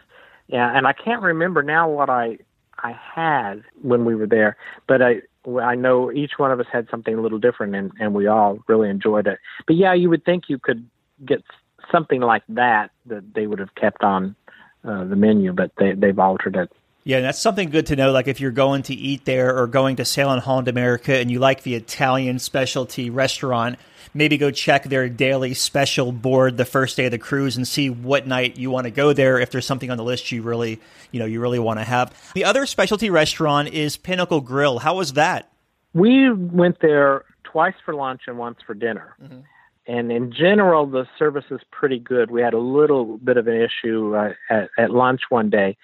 yeah, 0.47 0.75
and 0.75 0.87
I 0.87 0.93
can't 0.93 1.21
remember 1.21 1.63
now 1.63 1.89
what 1.89 2.09
I 2.09 2.39
I 2.79 2.91
had 2.91 3.63
when 3.81 4.05
we 4.05 4.15
were 4.15 4.27
there, 4.27 4.57
but 4.87 5.01
I 5.01 5.21
I 5.61 5.75
know 5.75 6.11
each 6.11 6.33
one 6.37 6.51
of 6.51 6.59
us 6.59 6.67
had 6.71 6.87
something 6.89 7.15
a 7.15 7.21
little 7.21 7.39
different, 7.39 7.75
and 7.75 7.91
and 7.99 8.13
we 8.13 8.27
all 8.27 8.59
really 8.67 8.89
enjoyed 8.89 9.27
it. 9.27 9.39
But 9.65 9.75
yeah, 9.75 9.93
you 9.93 10.09
would 10.09 10.23
think 10.23 10.45
you 10.47 10.59
could 10.59 10.87
get 11.25 11.43
something 11.91 12.21
like 12.21 12.43
that 12.49 12.91
that 13.07 13.33
they 13.33 13.47
would 13.47 13.59
have 13.59 13.73
kept 13.75 14.03
on 14.03 14.35
uh, 14.83 15.05
the 15.05 15.15
menu, 15.15 15.53
but 15.53 15.71
they 15.77 15.93
they've 15.93 16.19
altered 16.19 16.55
it. 16.55 16.71
Yeah, 17.03 17.21
that's 17.21 17.39
something 17.39 17.69
good 17.69 17.87
to 17.87 17.95
know. 17.95 18.11
Like 18.11 18.27
if 18.27 18.39
you're 18.39 18.51
going 18.51 18.83
to 18.83 18.93
eat 18.93 19.25
there 19.25 19.57
or 19.57 19.67
going 19.67 19.95
to 19.95 20.05
sail 20.05 20.29
on 20.29 20.39
Holland 20.39 20.67
America 20.67 21.15
and 21.15 21.31
you 21.31 21.39
like 21.39 21.63
the 21.63 21.73
Italian 21.73 22.37
specialty 22.37 23.09
restaurant, 23.09 23.79
maybe 24.13 24.37
go 24.37 24.51
check 24.51 24.83
their 24.83 25.09
daily 25.09 25.53
special 25.55 26.11
board 26.11 26.57
the 26.57 26.65
first 26.65 26.97
day 26.97 27.05
of 27.05 27.11
the 27.11 27.17
cruise 27.17 27.57
and 27.57 27.67
see 27.67 27.89
what 27.89 28.27
night 28.27 28.57
you 28.57 28.69
want 28.69 28.85
to 28.85 28.91
go 28.91 29.13
there 29.13 29.39
if 29.39 29.49
there's 29.49 29.65
something 29.65 29.89
on 29.89 29.97
the 29.97 30.03
list 30.03 30.31
you 30.31 30.43
really, 30.43 30.79
you 31.11 31.19
know, 31.19 31.25
you 31.25 31.39
really 31.39 31.59
want 31.59 31.79
to 31.79 31.83
have. 31.83 32.13
The 32.33 32.45
other 32.45 32.67
specialty 32.67 33.09
restaurant 33.09 33.69
is 33.69 33.97
Pinnacle 33.97 34.41
Grill. 34.41 34.79
How 34.79 34.95
was 34.95 35.13
that? 35.13 35.51
We 35.93 36.31
went 36.31 36.81
there 36.81 37.25
twice 37.43 37.75
for 37.83 37.95
lunch 37.95 38.21
and 38.27 38.37
once 38.37 38.59
for 38.65 38.75
dinner. 38.75 39.15
Mm-hmm. 39.21 39.39
And 39.87 40.11
in 40.11 40.31
general, 40.31 40.85
the 40.85 41.07
service 41.17 41.45
is 41.49 41.59
pretty 41.71 41.97
good. 41.97 42.29
We 42.29 42.41
had 42.41 42.53
a 42.53 42.59
little 42.59 43.17
bit 43.17 43.37
of 43.37 43.47
an 43.47 43.59
issue 43.59 44.15
uh, 44.15 44.33
at, 44.49 44.69
at 44.77 44.91
lunch 44.91 45.21
one 45.29 45.49
day 45.49 45.75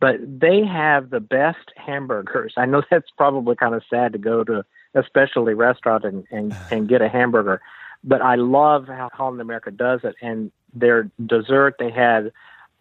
but 0.00 0.16
they 0.20 0.64
have 0.64 1.10
the 1.10 1.20
best 1.20 1.72
hamburgers. 1.76 2.54
I 2.56 2.66
know 2.66 2.82
that's 2.90 3.10
probably 3.16 3.56
kind 3.56 3.74
of 3.74 3.82
sad 3.88 4.12
to 4.12 4.18
go 4.18 4.44
to 4.44 4.64
a 4.94 5.04
specialty 5.04 5.54
restaurant 5.54 6.04
and, 6.04 6.24
and, 6.30 6.56
and 6.70 6.88
get 6.88 7.02
a 7.02 7.08
hamburger, 7.08 7.60
but 8.02 8.22
I 8.22 8.36
love 8.36 8.86
how 8.86 9.10
Holland 9.12 9.40
America 9.40 9.70
does 9.70 10.00
it. 10.04 10.14
And 10.20 10.50
their 10.74 11.10
dessert, 11.24 11.76
they 11.78 11.90
had 11.90 12.32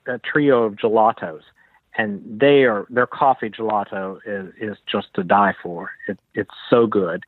a 0.08 0.20
trio 0.20 0.64
of 0.64 0.76
gelatos, 0.76 1.42
and 1.96 2.22
they 2.26 2.64
are 2.64 2.86
their 2.90 3.08
coffee 3.08 3.50
gelato 3.50 4.20
is 4.26 4.52
is 4.60 4.78
just 4.92 5.14
to 5.14 5.24
die 5.24 5.54
for. 5.62 5.92
It, 6.08 6.20
it's 6.34 6.54
so 6.70 6.88
good. 6.88 7.24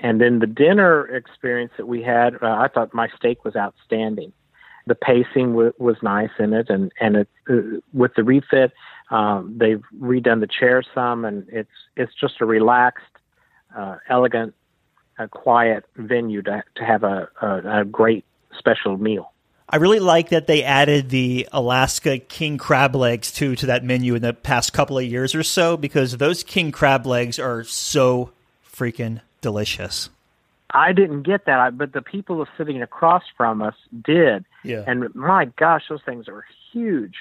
And 0.00 0.20
then 0.20 0.40
the 0.40 0.46
dinner 0.46 1.06
experience 1.06 1.72
that 1.76 1.86
we 1.86 2.02
had, 2.02 2.34
uh, 2.42 2.46
I 2.46 2.68
thought 2.68 2.92
my 2.92 3.08
steak 3.16 3.44
was 3.44 3.56
outstanding. 3.56 4.32
The 4.86 4.94
pacing 4.94 5.52
w- 5.52 5.72
was 5.78 5.96
nice 6.02 6.30
in 6.38 6.52
it, 6.52 6.68
and 6.68 6.92
and 7.00 7.16
it 7.16 7.28
uh, 7.48 7.80
with 7.92 8.14
the 8.14 8.24
refit, 8.24 8.72
um, 9.10 9.56
they've 9.58 9.82
redone 10.00 10.40
the 10.40 10.48
chairs 10.48 10.86
some, 10.94 11.24
and 11.24 11.46
it's 11.48 11.70
it's 11.96 12.12
just 12.20 12.40
a 12.40 12.44
relaxed, 12.44 13.04
uh, 13.76 13.96
elegant, 14.08 14.54
uh, 15.18 15.26
quiet 15.26 15.84
venue 15.96 16.42
to 16.42 16.62
to 16.76 16.84
have 16.84 17.04
a, 17.04 17.28
a, 17.40 17.80
a 17.80 17.84
great 17.84 18.24
special 18.58 18.96
meal. 18.96 19.32
I 19.68 19.76
really 19.76 20.00
like 20.00 20.28
that 20.28 20.46
they 20.46 20.62
added 20.62 21.08
the 21.08 21.48
Alaska 21.52 22.18
king 22.18 22.58
crab 22.58 22.94
legs 22.94 23.32
too 23.32 23.56
to 23.56 23.66
that 23.66 23.82
menu 23.82 24.14
in 24.14 24.22
the 24.22 24.34
past 24.34 24.72
couple 24.72 24.98
of 24.98 25.04
years 25.04 25.34
or 25.34 25.42
so 25.42 25.76
because 25.76 26.16
those 26.18 26.42
king 26.42 26.70
crab 26.70 27.06
legs 27.06 27.38
are 27.38 27.64
so 27.64 28.30
freaking 28.70 29.20
delicious. 29.40 30.10
I 30.70 30.92
didn't 30.92 31.22
get 31.22 31.46
that, 31.46 31.78
but 31.78 31.92
the 31.92 32.02
people 32.02 32.46
sitting 32.58 32.82
across 32.82 33.22
from 33.36 33.62
us 33.62 33.74
did. 34.04 34.44
Yeah. 34.64 34.84
And 34.86 35.14
my 35.14 35.46
gosh, 35.56 35.84
those 35.88 36.02
things 36.04 36.28
are 36.28 36.44
huge 36.72 37.14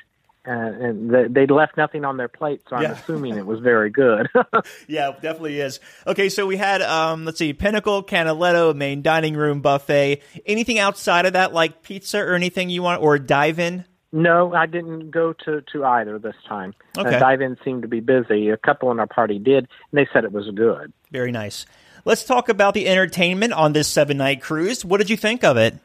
and 0.46 1.34
they 1.34 1.46
left 1.48 1.78
nothing 1.78 2.04
on 2.06 2.18
their 2.18 2.28
plate, 2.28 2.62
so 2.70 2.76
I'm 2.76 2.84
yeah. 2.84 2.92
assuming 2.92 3.38
it 3.38 3.46
was 3.46 3.60
very 3.60 3.90
good. 3.90 4.30
yeah, 4.88 5.12
definitely 5.12 5.60
is. 5.60 5.80
Okay, 6.06 6.30
so 6.30 6.46
we 6.46 6.58
had 6.58 6.82
um, 6.82 7.26
let's 7.26 7.38
see, 7.38 7.54
Pinnacle, 7.54 8.04
Canaletto, 8.04 8.76
main 8.76 9.02
dining 9.02 9.36
room 9.36 9.62
buffet. 9.62 10.22
Anything 10.46 10.80
outside 10.80 11.26
of 11.26 11.34
that, 11.34 11.54
like 11.54 11.82
pizza 11.82 12.20
or 12.20 12.34
anything 12.34 12.70
you 12.70 12.84
want, 12.84 13.02
or 13.02 13.18
dive 13.20 13.60
in? 13.60 13.86
No, 14.12 14.54
I 14.54 14.68
didn't 14.68 15.10
go 15.10 15.34
to 15.46 15.62
to 15.74 15.86
either 15.86 16.20
this 16.20 16.36
time. 16.48 16.74
Uh, 16.98 17.02
okay. 17.02 17.16
Uh, 17.16 17.20
dive 17.20 17.42
in 17.42 17.58
seemed 17.64 17.82
to 17.82 17.88
be 17.88 18.00
busy. 18.00 18.50
A 18.50 18.58
couple 18.58 18.92
in 18.92 19.00
our 19.00 19.08
party 19.08 19.40
did, 19.40 19.68
and 19.68 19.68
they 19.94 20.08
said 20.14 20.24
it 20.24 20.32
was 20.32 20.50
good. 20.54 20.94
Very 21.12 21.32
nice. 21.32 21.66
Let's 22.06 22.26
talk 22.26 22.50
about 22.50 22.74
the 22.74 22.88
entertainment 22.88 23.54
on 23.54 23.72
this 23.74 23.88
seven 23.88 24.18
night 24.18 24.42
cruise. 24.42 24.84
What 24.84 24.98
did 24.98 25.10
you 25.10 25.18
think 25.18 25.44
of 25.44 25.58
it? 25.58 25.76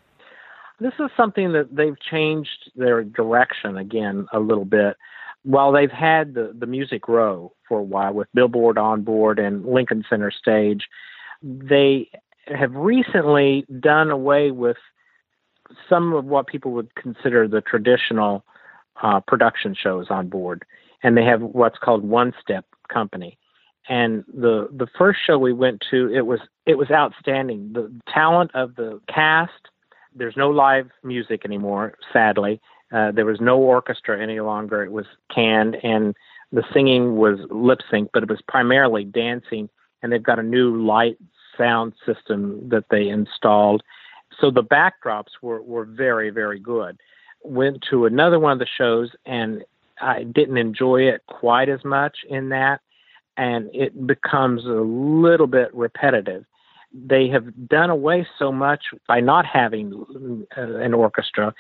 This 0.81 0.93
is 1.01 1.11
something 1.17 1.53
that 1.53 1.75
they've 1.75 1.99
changed 2.01 2.71
their 2.77 3.03
direction 3.03 3.77
again 3.77 4.27
a 4.33 4.39
little 4.39 4.65
bit. 4.65 4.97
While 5.43 5.73
they've 5.73 5.91
had 5.91 6.35
the, 6.35 6.55
the 6.57 6.67
music 6.67 7.09
row 7.09 7.53
for 7.69 7.81
a 7.81 7.83
while 7.83 8.13
with 8.13 8.29
Billboard 8.35 8.79
on 8.79 9.03
board 9.03 9.39
and 9.39 9.65
Lincoln 9.65 10.05
Center 10.09 10.31
stage, 10.31 10.87
they 11.43 12.11
have 12.47 12.75
recently 12.75 13.67
done 13.81 14.11
away 14.11 14.51
with 14.51 14.77
some 15.89 16.13
of 16.13 16.25
what 16.25 16.47
people 16.47 16.73
would 16.73 16.95
consider 16.95 17.47
the 17.47 17.61
traditional 17.61 18.45
uh, 19.03 19.21
production 19.21 19.75
shows 19.81 20.07
on 20.11 20.29
board, 20.29 20.65
and 21.03 21.17
they 21.17 21.25
have 21.25 21.43
what's 21.43 21.79
called 21.79 22.05
one 22.05 22.33
step 22.41 22.65
company. 22.93 23.39
And 23.89 24.25
the 24.27 24.69
the 24.73 24.89
first 24.99 25.21
show 25.27 25.39
we 25.39 25.53
went 25.53 25.85
to, 25.91 26.13
it 26.13 26.27
was 26.27 26.41
it 26.67 26.77
was 26.77 26.91
outstanding. 26.91 27.73
The 27.73 27.93
talent 28.13 28.51
of 28.55 28.75
the 28.75 29.01
cast 29.09 29.53
there's 30.15 30.37
no 30.37 30.51
live 30.51 30.91
music 31.03 31.45
anymore, 31.45 31.95
sadly. 32.13 32.61
Uh, 32.93 33.13
there 33.13 33.27
was 33.27 33.41
no 33.41 33.59
orchestra 33.59 34.21
any 34.21 34.41
longer. 34.41 34.83
It 34.83 34.93
was 34.93 35.07
canned, 35.35 35.77
and 35.83 36.15
the 36.53 36.65
singing 36.73 37.17
was 37.17 37.39
lip 37.51 37.81
sync, 37.91 38.11
but 38.13 38.23
it 38.23 38.31
was 38.31 38.41
primarily 38.49 39.05
dancing. 39.05 39.69
And 40.03 40.13
they've 40.13 40.23
got 40.23 40.39
a 40.39 40.43
new 40.43 40.83
light 40.83 41.19
sound 41.57 41.93
system 42.07 42.69
that 42.69 42.85
they 42.91 43.09
installed. 43.09 43.83
So 44.41 44.51
the 44.51 44.63
backdrops 44.63 45.33
were, 45.43 45.61
were 45.61 45.85
very, 45.85 46.31
very 46.31 46.61
good. 46.61 46.99
Went 47.43 47.85
to 47.91 48.07
another 48.07 48.39
one 48.39 48.53
of 48.53 48.59
the 48.59 48.67
shows, 48.67 49.11
and 49.27 49.65
I 50.01 50.23
didn't 50.23 50.57
enjoy 50.57 51.03
it 51.03 51.23
quite 51.27 51.69
as 51.69 51.85
much 51.85 52.19
in 52.29 52.51
that. 52.51 52.81
And 53.37 53.71
it 53.75 54.07
becomes 54.07 54.65
a 54.65 54.69
little 54.69 55.47
bit 55.47 55.75
repetitive 55.75 56.45
they 56.93 57.29
have 57.29 57.69
done 57.69 57.91
away 57.91 58.27
so 58.39 58.51
much 58.53 58.87
by 59.07 59.21
not 59.21 59.45
having 59.47 60.47
uh, 60.57 60.61
an 60.61 60.95
orchestra. 60.95 61.55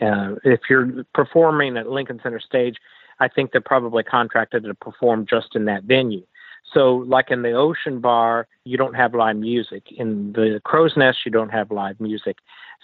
Uh, 0.00 0.34
if 0.44 0.60
you're 0.68 1.04
performing 1.14 1.76
at 1.76 1.88
Lincoln 1.88 2.20
Center 2.22 2.40
Stage, 2.40 2.76
I 3.20 3.28
think 3.28 3.52
they're 3.52 3.60
probably 3.60 4.02
contracted 4.02 4.64
to 4.64 4.74
perform 4.74 5.26
just 5.28 5.54
in 5.54 5.66
that 5.66 5.84
venue. 5.84 6.24
So, 6.72 6.96
like 7.06 7.30
in 7.30 7.42
the 7.42 7.52
Ocean 7.52 8.00
Bar, 8.00 8.48
you 8.64 8.76
don't 8.76 8.94
have 8.94 9.14
live 9.14 9.36
music. 9.36 9.84
In 9.96 10.32
the 10.32 10.60
Crow's 10.64 10.96
Nest, 10.96 11.18
you 11.24 11.30
don't 11.30 11.50
have 11.50 11.70
live 11.70 12.00
music. 12.00 12.38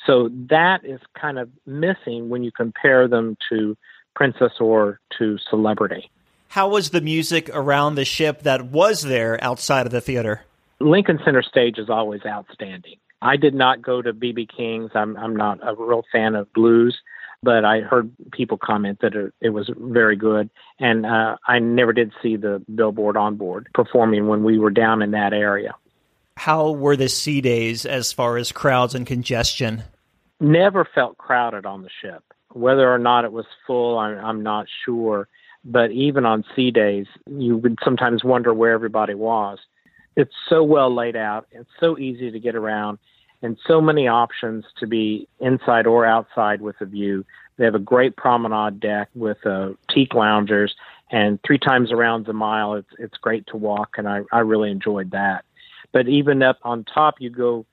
So, 0.07 0.31
that 0.49 0.85
is 0.85 1.01
kind 1.21 1.39
of 1.39 1.49
missing 1.67 2.29
when 2.29 2.45
you 2.45 2.53
compare 2.53 3.09
them 3.09 3.37
to 3.49 3.77
Princess 4.15 4.53
or 4.61 5.01
to 5.19 5.39
Celebrity. 5.39 6.11
How 6.49 6.69
was 6.69 6.91
the 6.91 7.01
music 7.01 7.49
around 7.53 7.95
the 7.95 8.05
ship 8.05 8.43
that 8.43 8.67
was 8.67 9.03
there 9.03 9.43
outside 9.43 9.87
of 9.87 9.93
the 9.93 10.01
theater? 10.01 10.43
Lincoln 10.81 11.19
Center 11.25 11.43
Stage 11.43 11.79
is 11.79 11.91
always 11.91 12.23
outstanding. 12.27 12.97
I 13.23 13.37
did 13.37 13.55
not 13.55 13.83
go 13.83 14.01
to 14.01 14.13
BB 14.13 14.49
King's. 14.55 14.91
I'm 14.95 15.17
I'm 15.17 15.37
not 15.37 15.59
a 15.63 15.75
real 15.75 16.05
fan 16.11 16.35
of 16.35 16.51
blues, 16.55 16.99
but 17.43 17.65
I 17.65 17.81
heard 17.81 18.11
people 18.33 18.57
comment 18.57 19.01
that 19.03 19.15
it, 19.15 19.35
it 19.41 19.51
was 19.51 19.71
very 19.77 20.17
good. 20.17 20.49
And 20.79 21.05
uh, 21.05 21.37
I 21.47 21.59
never 21.59 21.93
did 21.93 22.13
see 22.23 22.37
the 22.37 22.63
Billboard 22.75 23.17
on 23.17 23.37
board 23.37 23.69
performing 23.75 24.27
when 24.27 24.43
we 24.43 24.59
were 24.59 24.71
down 24.71 25.03
in 25.03 25.11
that 25.11 25.35
area. 25.35 25.75
How 26.39 26.71
were 26.71 26.97
the 26.97 27.11
sea 27.11 27.43
days 27.43 27.85
as 27.85 28.13
far 28.15 28.39
as 28.39 28.51
crowds 28.51 28.95
and 28.95 29.07
congestion? 29.07 29.85
never 30.41 30.89
felt 30.95 31.19
crowded 31.19 31.67
on 31.67 31.83
the 31.83 31.91
ship. 32.03 32.25
Whether 32.53 32.93
or 32.93 32.99
not 32.99 33.25
it 33.25 33.33
was 33.33 33.45
full, 33.67 33.99
I'm, 33.99 34.19
I'm 34.19 34.43
not 34.43 34.67
sure. 34.85 35.29
But 35.65 35.91
even 35.93 36.25
on 36.25 36.45
sea 36.57 36.71
days, 36.71 37.07
you 37.27 37.59
would 37.59 37.79
sometimes 37.85 38.25
wonder 38.25 38.55
where 38.55 38.73
everybody 38.73 39.15
was. 39.15 39.59
It's 40.17 40.35
so 40.49 40.63
well 40.63 40.95
laid 40.95 41.17
out. 41.17 41.47
It's 41.53 41.71
so 41.79 41.99
easy 41.99 42.31
to 42.31 42.41
get 42.41 42.55
around 42.55 42.99
and 43.43 43.57
so 43.67 43.81
many 43.81 44.07
options 44.07 44.65
to 44.79 44.87
be 44.87 45.29
inside 45.41 45.87
or 45.87 46.05
outside 46.05 46.61
with 46.61 46.77
a 46.81 46.85
view. 46.85 47.25
They 47.57 47.65
have 47.65 47.75
a 47.75 47.81
great 47.81 48.17
promenade 48.17 48.81
deck 48.81 49.09
with 49.15 49.45
uh, 49.47 49.71
teak 49.93 50.15
loungers, 50.15 50.75
and 51.11 51.39
three 51.47 51.59
times 51.59 51.93
around 51.93 52.27
the 52.27 52.33
mile, 52.33 52.75
it's 52.75 52.89
it's 52.99 53.17
great 53.19 53.47
to 53.49 53.57
walk, 53.57 53.97
and 53.99 54.09
I, 54.09 54.23
I 54.33 54.41
really 54.41 54.71
enjoyed 54.71 55.11
that. 55.11 55.45
But 55.93 56.09
even 56.09 56.43
up 56.43 56.59
on 56.63 56.85
top, 56.85 57.17
you 57.19 57.31
go 57.31 57.67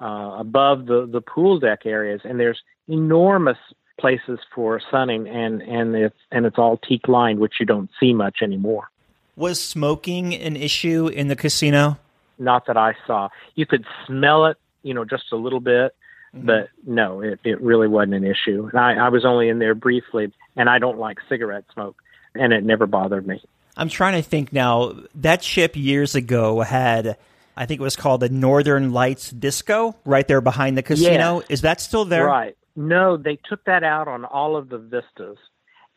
uh, 0.00 0.36
above 0.38 0.86
the 0.86 1.08
the 1.10 1.20
pool 1.20 1.58
deck 1.58 1.86
areas, 1.86 2.20
and 2.24 2.38
there's 2.38 2.60
enormous 2.88 3.58
places 3.98 4.38
for 4.54 4.80
sunning, 4.90 5.28
and 5.28 5.62
and 5.62 5.94
it's 5.94 6.18
and 6.30 6.46
it's 6.46 6.58
all 6.58 6.76
teak 6.76 7.08
lined, 7.08 7.38
which 7.40 7.54
you 7.58 7.66
don't 7.66 7.90
see 7.98 8.12
much 8.12 8.38
anymore. 8.42 8.88
Was 9.36 9.62
smoking 9.62 10.34
an 10.34 10.56
issue 10.56 11.08
in 11.08 11.28
the 11.28 11.36
casino? 11.36 11.98
Not 12.38 12.66
that 12.66 12.76
I 12.76 12.94
saw. 13.06 13.28
You 13.54 13.66
could 13.66 13.84
smell 14.06 14.46
it, 14.46 14.56
you 14.82 14.94
know, 14.94 15.04
just 15.04 15.32
a 15.32 15.36
little 15.36 15.60
bit, 15.60 15.94
Mm-hmm. 16.34 16.46
but 16.46 16.70
no, 16.86 17.20
it, 17.20 17.40
it 17.44 17.60
really 17.60 17.86
wasn't 17.88 18.14
an 18.14 18.24
issue. 18.24 18.66
And 18.72 18.80
I, 18.80 18.94
I 18.94 19.08
was 19.10 19.22
only 19.26 19.50
in 19.50 19.58
there 19.58 19.74
briefly, 19.74 20.32
and 20.56 20.66
I 20.66 20.78
don't 20.78 20.98
like 20.98 21.18
cigarette 21.28 21.64
smoke, 21.74 22.00
and 22.34 22.54
it 22.54 22.64
never 22.64 22.86
bothered 22.86 23.26
me. 23.26 23.42
I'm 23.76 23.90
trying 23.90 24.14
to 24.14 24.26
think 24.26 24.50
now. 24.50 24.94
That 25.16 25.44
ship 25.44 25.76
years 25.76 26.14
ago 26.14 26.60
had, 26.60 27.18
I 27.54 27.66
think 27.66 27.82
it 27.82 27.84
was 27.84 27.96
called 27.96 28.20
the 28.20 28.30
Northern 28.30 28.94
Lights 28.94 29.28
Disco, 29.30 29.94
right 30.06 30.26
there 30.26 30.40
behind 30.40 30.78
the 30.78 30.82
casino. 30.82 31.42
Is 31.50 31.60
that 31.60 31.82
still 31.82 32.06
there? 32.06 32.24
Right. 32.24 32.56
No, 32.76 33.18
they 33.18 33.36
took 33.36 33.64
that 33.64 33.84
out 33.84 34.08
on 34.08 34.24
all 34.24 34.56
of 34.56 34.70
the 34.70 34.78
vistas, 34.78 35.36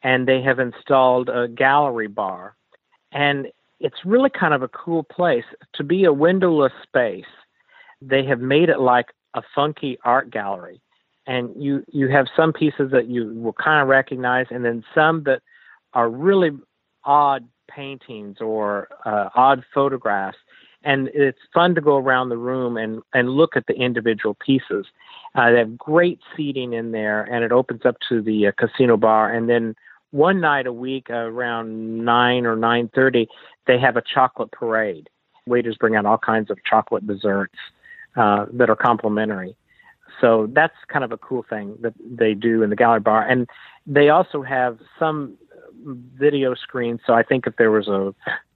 and 0.03 0.27
they 0.27 0.41
have 0.41 0.59
installed 0.59 1.29
a 1.29 1.47
gallery 1.47 2.07
bar. 2.07 2.55
And 3.15 3.47
it's 3.80 4.06
really 4.06 4.30
kind 4.30 4.54
of 4.54 4.62
a 4.62 4.67
cool 4.67 5.04
place. 5.04 5.45
To 5.75 5.84
be 5.84 6.04
a 6.04 6.13
windowless 6.13 6.73
space, 6.84 7.25
they 8.01 8.23
have 8.25 8.41
made 8.41 8.69
it 8.69 8.80
like 8.80 9.08
a 9.34 9.41
funky 9.56 9.97
art 10.04 10.30
gallery. 10.30 10.82
And 11.25 11.49
you, 11.58 11.84
you 11.91 12.08
have 12.10 12.28
some 12.36 12.54
pieces 12.54 12.91
that 12.91 13.08
you 13.08 13.34
will 13.34 13.54
kind 13.54 13.82
of 13.82 13.88
recognize, 13.88 14.45
and 14.51 14.63
then 14.63 14.84
some 14.93 15.23
that 15.23 15.41
are 15.93 16.10
really 16.10 16.51
odd 17.04 17.47
paintings 17.67 18.38
or 18.41 18.89
uh, 19.06 19.30
odd 19.34 19.63
photographs. 19.73 20.38
And 20.84 21.10
it's 21.15 21.39
fun 21.51 21.73
to 21.75 21.82
go 21.82 21.97
around 21.97 22.30
the 22.30 22.38
room 22.38 22.78
and, 22.78 23.01
and 23.13 23.32
look 23.32 23.56
at 23.56 23.65
the 23.65 23.73
individual 23.73 24.36
pieces. 24.36 24.86
Uh, 25.34 25.51
they 25.51 25.58
have 25.58 25.78
great 25.78 26.19
seating 26.38 26.73
in 26.73 26.91
there, 26.91 27.23
and 27.23 27.43
it 27.43 27.51
opens 27.51 27.86
up 27.86 27.95
to 28.10 28.21
the 28.21 28.47
uh, 28.47 28.51
casino 28.58 28.97
bar. 28.97 29.34
And 29.34 29.49
then 29.49 29.75
one 30.15 30.39
night 30.39 30.65
a 30.65 30.71
week, 30.73 31.10
around 31.10 32.06
nine 32.06 32.45
or 32.45 32.56
nine 32.56 32.89
thirty, 32.95 33.28
they 33.67 33.78
have 33.78 33.97
a 33.97 34.01
chocolate 34.01 34.51
parade. 34.51 35.10
Waiters 35.45 35.78
bring 35.78 35.95
out 35.95 36.06
all 36.06 36.17
kinds 36.17 36.49
of 36.49 36.58
chocolate 36.63 37.06
desserts 37.06 37.60
uh, 38.15 38.45
that 38.54 38.69
are 38.69 38.75
complimentary. 38.75 39.56
So 40.21 40.47
that's 40.54 40.78
kind 40.88 41.04
of 41.04 41.12
a 41.12 41.17
cool 41.17 41.43
thing 41.49 41.78
that 41.82 41.93
they 41.99 42.34
do 42.34 42.63
in 42.63 42.69
the 42.69 42.75
gallery 42.75 43.01
bar. 43.01 43.28
And 43.28 43.49
they 43.86 44.08
also 44.10 44.41
have 44.41 44.80
some 44.97 45.38
video 46.17 46.56
screens. 46.56 47.01
So 47.06 47.13
I 47.13 47.23
think 47.23 47.45
if 47.45 47.58
there 47.58 47.71
was 47.71 47.88
a, 47.89 48.13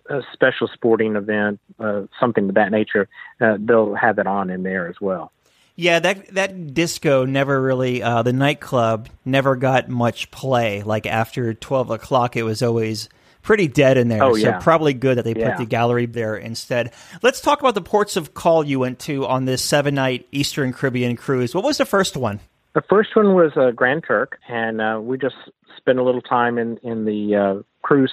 a 0.10 0.22
special 0.32 0.68
sporting 0.68 1.18
event, 1.18 1.60
uh, 1.80 2.04
something 2.20 2.48
of 2.48 2.56
that 2.56 2.72
nature, 2.72 3.10
uh, 3.42 3.58
they'll 3.60 3.96
have 3.96 4.18
it 4.18 4.28
on 4.28 4.50
in 4.50 4.64
there 4.64 4.88
as 4.88 4.96
well. 5.02 5.34
Yeah, 5.80 6.00
that 6.00 6.28
that 6.34 6.74
disco 6.74 7.24
never 7.24 7.62
really 7.62 8.04
uh, 8.04 8.22
the 8.22 8.34
nightclub 8.34 9.08
never 9.24 9.56
got 9.56 9.88
much 9.88 10.30
play. 10.30 10.84
Like 10.84 11.06
after 11.06 11.54
twelve 11.54 11.90
o'clock, 11.90 12.36
it 12.36 12.44
was 12.44 12.62
always 12.62 13.08
pretty 13.44 13.70
dead 13.70 13.96
in 13.96 14.10
there. 14.10 14.22
Oh, 14.22 14.34
so 14.34 14.50
yeah. 14.50 14.60
probably 14.60 14.94
good 14.94 15.18
that 15.18 15.24
they 15.24 15.34
put 15.34 15.56
the 15.56 15.66
gallery 15.66 16.06
there 16.06 16.36
instead. 16.36 16.92
Let's 17.22 17.40
talk 17.40 17.62
about 17.62 17.76
the 17.76 17.82
ports 17.82 18.18
of 18.18 18.34
call 18.34 18.66
you 18.66 18.78
went 18.78 19.00
to 19.00 19.26
on 19.26 19.46
this 19.46 19.64
seven 19.64 19.96
night 19.96 20.28
Eastern 20.34 20.74
Caribbean 20.74 21.16
cruise. 21.16 21.56
What 21.56 21.64
was 21.64 21.78
the 21.78 21.86
first 21.86 22.18
one? 22.18 22.42
The 22.74 22.84
first 22.90 23.16
one 23.16 23.34
was 23.34 23.54
uh, 23.56 23.72
Grand 23.72 24.04
Turk, 24.06 24.38
and 24.50 24.82
uh, 24.82 25.00
we 25.02 25.18
just 25.18 25.38
spent 25.78 25.98
a 25.98 26.04
little 26.04 26.22
time 26.22 26.58
in 26.58 26.76
in 26.84 27.06
the 27.06 27.36
uh, 27.36 27.64
cruise 27.84 28.12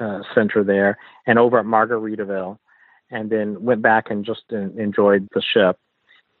uh, 0.00 0.20
center 0.34 0.64
there, 0.64 0.96
and 1.26 1.38
over 1.38 1.58
at 1.58 1.66
Margaritaville, 1.66 2.56
and 3.10 3.28
then 3.28 3.62
went 3.62 3.82
back 3.82 4.06
and 4.08 4.24
just 4.24 4.50
enjoyed 4.50 5.28
the 5.34 5.42
ship. 5.42 5.78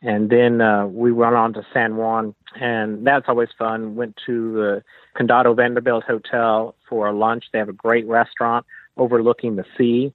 And 0.04 0.28
then 0.28 0.60
uh, 0.60 0.86
we 0.86 1.12
went 1.12 1.34
on 1.34 1.54
to 1.54 1.66
San 1.72 1.96
Juan, 1.96 2.34
and 2.60 3.06
that's 3.06 3.24
always 3.26 3.48
fun. 3.58 3.96
Went 3.96 4.18
to 4.26 4.52
the 4.52 4.82
Condado 5.16 5.56
Vanderbilt 5.56 6.04
Hotel 6.04 6.74
for 6.88 7.08
a 7.08 7.12
lunch. 7.12 7.44
They 7.52 7.58
have 7.58 7.70
a 7.70 7.72
great 7.72 8.06
restaurant 8.06 8.66
overlooking 8.96 9.56
the 9.56 9.64
sea, 9.78 10.12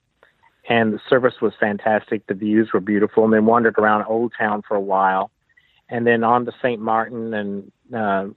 and 0.70 0.94
the 0.94 1.00
service 1.10 1.42
was 1.42 1.54
fantastic. 1.60 2.28
The 2.28 2.36
views 2.36 2.70
were 2.72 2.80
beautiful, 2.80 3.26
and 3.26 3.34
then 3.34 3.46
wandered 3.46 3.78
around 3.80 4.06
Old 4.06 4.32
Town 4.38 4.62
for 4.68 4.76
a 4.76 4.82
while 4.82 5.32
and 5.90 6.06
then 6.06 6.24
on 6.24 6.46
to 6.46 6.52
St. 6.62 6.82
Martin 6.82 7.34
and 7.34 7.72
uh, 7.94 8.28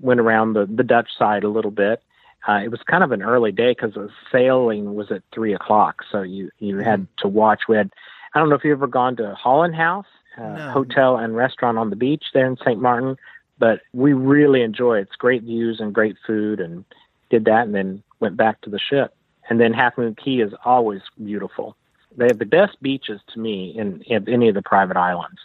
went 0.00 0.20
around 0.20 0.54
the, 0.54 0.66
the 0.66 0.82
Dutch 0.82 1.10
side 1.18 1.44
a 1.44 1.48
little 1.48 1.70
bit. 1.70 2.02
Uh, 2.48 2.60
it 2.62 2.70
was 2.70 2.80
kind 2.86 3.04
of 3.04 3.12
an 3.12 3.22
early 3.22 3.52
day 3.52 3.72
because 3.72 3.94
the 3.94 4.10
sailing 4.30 4.94
was 4.94 5.10
at 5.10 5.22
three 5.32 5.54
o'clock, 5.54 6.02
so 6.10 6.20
you 6.20 6.50
you 6.58 6.78
had 6.78 7.06
to 7.18 7.26
watch. 7.26 7.62
We 7.68 7.76
had 7.76 7.90
I 8.34 8.38
don't 8.38 8.50
know 8.50 8.54
if 8.54 8.64
you've 8.64 8.78
ever 8.78 8.86
gone 8.86 9.16
to 9.16 9.34
Holland 9.34 9.74
House, 9.74 10.06
uh, 10.38 10.42
No. 10.42 10.70
hotel 10.70 11.16
and 11.16 11.36
restaurant 11.36 11.78
on 11.78 11.90
the 11.90 11.96
beach 11.96 12.24
there 12.34 12.46
in 12.46 12.56
St. 12.58 12.80
Martin, 12.80 13.16
but 13.58 13.80
we 13.92 14.12
really 14.12 14.62
enjoy 14.62 14.98
it. 14.98 15.02
It's 15.02 15.16
great 15.16 15.42
views 15.42 15.80
and 15.80 15.94
great 15.94 16.16
food, 16.26 16.60
and 16.60 16.84
did 17.30 17.44
that, 17.46 17.66
and 17.66 17.74
then 17.74 18.02
went 18.20 18.36
back 18.36 18.60
to 18.62 18.70
the 18.70 18.78
ship. 18.78 19.14
And 19.48 19.60
then 19.60 19.72
Half 19.72 19.98
Moon 19.98 20.14
Cay 20.14 20.40
is 20.40 20.52
always 20.64 21.02
beautiful. 21.22 21.76
They 22.16 22.26
have 22.26 22.38
the 22.38 22.46
best 22.46 22.80
beaches 22.80 23.20
to 23.34 23.40
me 23.40 23.74
in, 23.76 24.00
in 24.02 24.28
any 24.28 24.48
of 24.48 24.54
the 24.54 24.62
private 24.62 24.96
islands. 24.96 25.40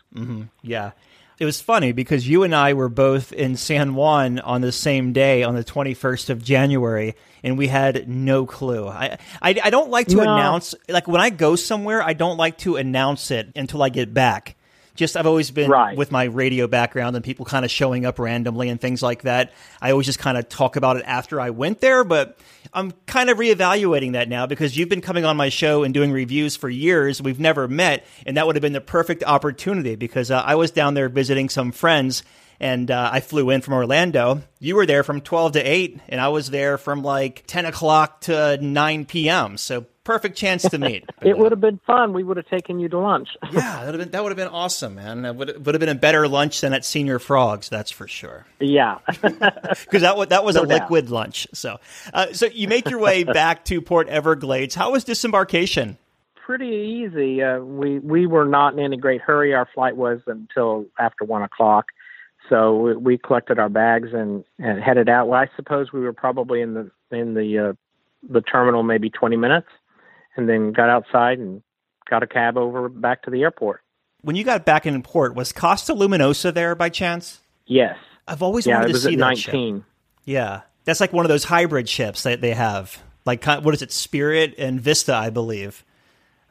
Yeah. 0.61 0.91
It 1.39 1.45
was 1.45 1.61
funny 1.61 1.93
because 1.93 2.27
you 2.27 2.43
and 2.43 2.53
I 2.53 2.73
were 2.73 2.89
both 2.89 3.31
in 3.31 3.55
San 3.55 3.95
Juan 3.95 4.39
on 4.39 4.59
the 4.61 4.71
same 4.73 5.13
day 5.13 5.41
on 5.43 5.55
the 5.55 5.63
21st 5.63 6.29
of 6.29 6.43
January 6.43 7.15
and 7.43 7.57
we 7.57 7.67
had 7.67 8.09
no 8.09 8.45
clue. 8.45 8.87
I 8.89 9.17
I, 9.41 9.55
I 9.63 9.69
don't 9.69 9.89
like 9.89 10.07
to 10.07 10.17
No. 10.17 10.23
announce 10.23 10.75
like 10.89 11.07
when 11.07 11.21
I 11.21 11.29
go 11.29 11.55
somewhere 11.55 12.03
I 12.03 12.11
don't 12.11 12.35
like 12.35 12.57
to 12.59 12.75
announce 12.75 13.31
it 13.31 13.49
until 13.55 13.81
I 13.81 13.87
get 13.89 14.13
back. 14.13 14.55
Just 14.99 15.15
I've 15.15 15.25
always 15.25 15.49
been 15.49 15.71
Right. 15.71 15.95
with 15.97 16.11
my 16.11 16.25
radio 16.25 16.67
background 16.67 17.15
and 17.15 17.23
people 17.23 17.45
kind 17.45 17.63
of 17.63 17.71
showing 17.71 18.05
up 18.05 18.19
randomly 18.19 18.67
and 18.67 18.81
things 18.81 19.01
like 19.01 19.21
that. 19.21 19.53
I 19.81 19.91
always 19.91 20.05
just 20.05 20.19
kind 20.19 20.37
of 20.37 20.49
talk 20.49 20.75
about 20.75 20.97
it 20.97 21.03
after 21.07 21.39
I 21.39 21.51
went 21.51 21.79
there, 21.79 22.03
but 22.03 22.37
I'm 22.73 22.91
kind 23.07 23.29
of 23.29 23.37
reevaluating 23.37 24.11
that 24.11 24.27
now 24.27 24.45
because 24.45 24.75
you've 24.75 24.89
been 24.89 24.99
coming 24.99 25.23
on 25.23 25.37
my 25.37 25.47
show 25.47 25.83
and 25.83 25.93
doing 25.93 26.11
reviews 26.11 26.57
for 26.57 26.67
years. 26.67 27.21
We've 27.21 27.39
never 27.39 27.65
met, 27.69 28.05
and 28.25 28.35
that 28.35 28.45
would 28.45 28.57
have 28.57 28.61
been 28.61 28.73
the 28.73 28.81
perfect 28.81 29.23
opportunity 29.23 29.95
because 29.95 30.31
uh, 30.31 30.43
I 30.45 30.55
was 30.55 30.69
down 30.71 30.95
there 30.95 31.07
visiting 31.07 31.47
some 31.47 31.71
friends 31.71 32.21
and 32.59 32.91
uh, 32.91 33.09
I 33.13 33.21
flew 33.21 33.51
in 33.51 33.61
from 33.61 33.75
Orlando. 33.75 34.41
You 34.59 34.75
were 34.75 34.85
there 34.85 35.03
from 35.05 35.21
12 35.21 35.53
to 35.53 35.61
8, 35.61 36.01
and 36.09 36.19
I 36.19 36.27
was 36.27 36.49
there 36.49 36.77
from 36.77 37.03
like 37.03 37.45
10 37.47 37.63
o'clock 37.65 38.19
to 38.23 38.57
9 38.61 39.05
p.m. 39.05 39.55
So 39.55 39.85
perfect 40.09 40.35
chance 40.37 40.63
to 40.63 40.77
meet. 40.79 41.05
It 41.21 41.37
would 41.37 41.51
have 41.51 41.61
been 41.61 41.79
fun. 41.85 42.13
We 42.13 42.23
would 42.23 42.37
have 42.37 42.47
taken 42.47 42.79
you 42.79 42.89
to 42.89 42.97
lunch. 42.97 43.29
Yeah, 43.51 43.59
that 43.61 43.85
would 43.85 43.93
have 43.95 43.99
been, 43.99 44.11
that 44.11 44.23
would 44.23 44.29
have 44.29 44.37
been 44.37 44.47
awesome, 44.47 44.95
man. 44.95 45.21
That 45.21 45.35
would, 45.35 45.65
would 45.65 45.75
have 45.75 45.79
been 45.79 45.89
a 45.89 45.95
better 45.95 46.27
lunch 46.27 46.61
than 46.61 46.73
at 46.73 46.81
Señor 46.83 47.21
Frog's, 47.21 47.69
that's 47.69 47.91
for 47.91 48.07
sure. 48.07 48.45
yeah. 48.59 48.97
Because 49.21 50.01
that, 50.01 50.17
wa- 50.17 50.25
that 50.25 50.43
was 50.43 50.55
No 50.55 50.63
a 50.63 50.67
doubt. 50.67 50.81
liquid 50.81 51.09
lunch. 51.09 51.47
So, 51.53 51.77
uh, 52.13 52.33
so 52.33 52.45
you 52.47 52.67
make 52.67 52.89
your 52.89 52.99
way 52.99 53.23
back 53.23 53.65
to 53.65 53.81
Port 53.81 54.07
Everglades. 54.07 54.75
How 54.75 54.91
was 54.91 55.03
disembarkation? 55.03 55.97
Pretty 56.45 57.05
easy. 57.05 57.43
Uh, 57.43 57.59
we 57.59 57.99
we 57.99 58.25
were 58.25 58.45
not 58.45 58.73
in 58.73 58.79
any 58.79 58.97
great 58.97 59.21
hurry. 59.21 59.53
Our 59.53 59.67
flight 59.75 59.95
was 59.95 60.19
until 60.25 60.85
after 60.97 61.23
one 61.23 61.43
o'clock, 61.43 61.85
so 62.49 62.75
we, 62.75 62.95
we 62.95 63.17
collected 63.19 63.59
our 63.59 63.69
bags 63.69 64.09
and, 64.13 64.43
and 64.57 64.81
headed 64.81 65.09
out. 65.09 65.27
Well, 65.27 65.39
I 65.39 65.47
suppose 65.55 65.93
we 65.93 65.99
were 65.99 66.13
probably 66.13 66.61
in 66.61 66.73
the 66.73 66.89
in 67.11 67.35
the 67.35 67.69
uh, 67.69 67.73
the 68.27 68.41
terminal 68.41 68.81
maybe 68.81 69.11
twenty 69.11 69.37
minutes, 69.37 69.67
and 70.39 70.49
then 70.49 70.71
got 70.71 70.89
outside 70.89 71.37
and 71.39 71.61
got 72.09 72.23
a 72.23 72.27
cab 72.27 72.57
over 72.57 72.89
back 72.89 73.23
to 73.23 73.29
the 73.29 73.41
airport. 73.41 73.81
When 74.21 74.35
you 74.35 74.43
got 74.43 74.65
back 74.65 74.85
in 74.85 75.01
port, 75.03 75.35
was 75.35 75.51
Costa 75.53 75.93
Luminosa 75.93 76.53
there 76.53 76.75
by 76.75 76.89
chance? 76.89 77.39
Yes. 77.67 77.97
I've 78.27 78.41
always 78.41 78.65
Yeah, 78.65 78.79
wanted 78.79 78.93
to 78.93 78.99
see 78.99 79.13
at 79.13 79.19
that 79.19 79.37
ship. 79.37 79.53
nineteen. 79.53 79.85
Yeah, 80.25 80.61
that's 80.85 80.99
like 80.99 81.13
one 81.13 81.25
of 81.25 81.29
those 81.29 81.43
hybrid 81.43 81.87
ships 81.89 82.23
that 82.23 82.41
they 82.41 82.53
have. 82.53 83.01
Like 83.25 83.45
what 83.45 83.73
is 83.73 83.81
it, 83.81 83.91
Spirit 83.91 84.55
and 84.57 84.79
Vista, 84.81 85.13
I 85.13 85.29
believe. 85.29 85.83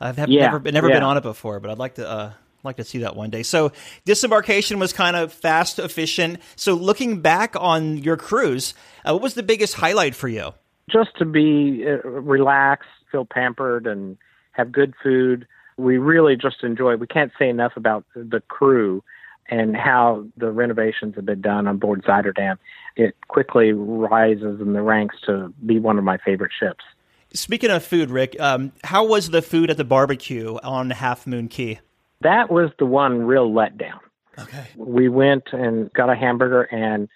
I've 0.01 0.16
have 0.16 0.29
Yeah, 0.29 0.42
never 0.42 0.59
been 0.59 0.74
never 0.74 0.88
been 0.88 1.03
on 1.03 1.16
it 1.16 1.22
before, 1.22 1.61
but 1.61 1.70
I'd 1.70 1.79
like 1.79 1.94
to 1.96 2.09
uh, 2.09 2.33
like 2.62 2.77
to 2.77 2.85
see 2.85 2.98
that 2.98 3.16
one 3.16 3.31
day. 3.31 3.42
So 3.42 3.72
disembarkation 4.05 4.79
was 4.79 4.92
kind 4.92 5.16
of 5.16 5.33
fast, 5.33 5.79
efficient. 5.79 6.40
So 6.57 6.74
looking 6.74 7.20
back 7.20 7.55
on 7.59 7.98
your 7.98 8.16
cruise, 8.16 8.74
uh, 9.05 9.12
what 9.12 9.22
was 9.22 9.35
the 9.35 9.42
biggest 9.42 9.74
highlight 9.74 10.14
for 10.14 10.29
you? 10.29 10.53
just 10.90 11.11
to 11.18 11.27
be 11.27 11.85
uh, 11.87 12.09
relaxed, 12.09 12.88
feel 13.11 13.25
pampered, 13.25 13.87
and 13.87 14.16
have 14.53 14.73
good 14.73 14.94
food. 15.03 15.47
We 15.77 15.99
really 15.99 16.37
just 16.37 16.62
enjoy. 16.62 16.97
We 16.97 17.07
can't 17.07 17.33
say 17.38 17.49
enough 17.49 17.73
about 17.77 18.05
the 18.14 18.42
crew 18.49 19.03
and 19.49 19.77
how 19.77 20.27
the 20.37 20.51
renovations 20.51 21.14
have 21.14 21.25
been 21.25 21.40
done 21.40 21.66
on 21.66 21.79
board 21.79 22.05
Zuiderdam, 22.05 22.59
it 22.97 23.14
quickly 23.29 23.73
rises 23.73 24.61
in 24.61 24.73
the 24.75 24.83
ranks 24.83 25.16
to 25.27 25.53
be 25.64 25.79
one 25.79 25.99
of 25.99 26.05
my 26.05 26.18
favorite 26.18 26.53
ships. 26.59 26.85
Speaking 27.33 27.71
of 27.71 27.85
food, 27.85 28.11
Rick, 28.11 28.37
um, 28.40 28.73
how 28.85 29.05
was 29.05 29.31
the 29.31 29.42
food 29.42 29.71
at 29.71 29.77
the 29.77 29.85
barbecue 29.85 30.57
on 30.62 30.90
Half 30.90 31.27
Moon 31.27 31.49
Cay? 31.49 31.81
That 32.21 32.51
was 32.51 32.71
the 32.79 32.87
one 32.87 33.23
real 33.23 33.51
letdown. 33.51 34.01
Okay. 34.38 34.66
We 34.77 35.09
went 35.09 35.44
and 35.53 35.92
got 35.92 36.11
a 36.11 36.14
hamburger, 36.14 36.62
and 36.62 37.09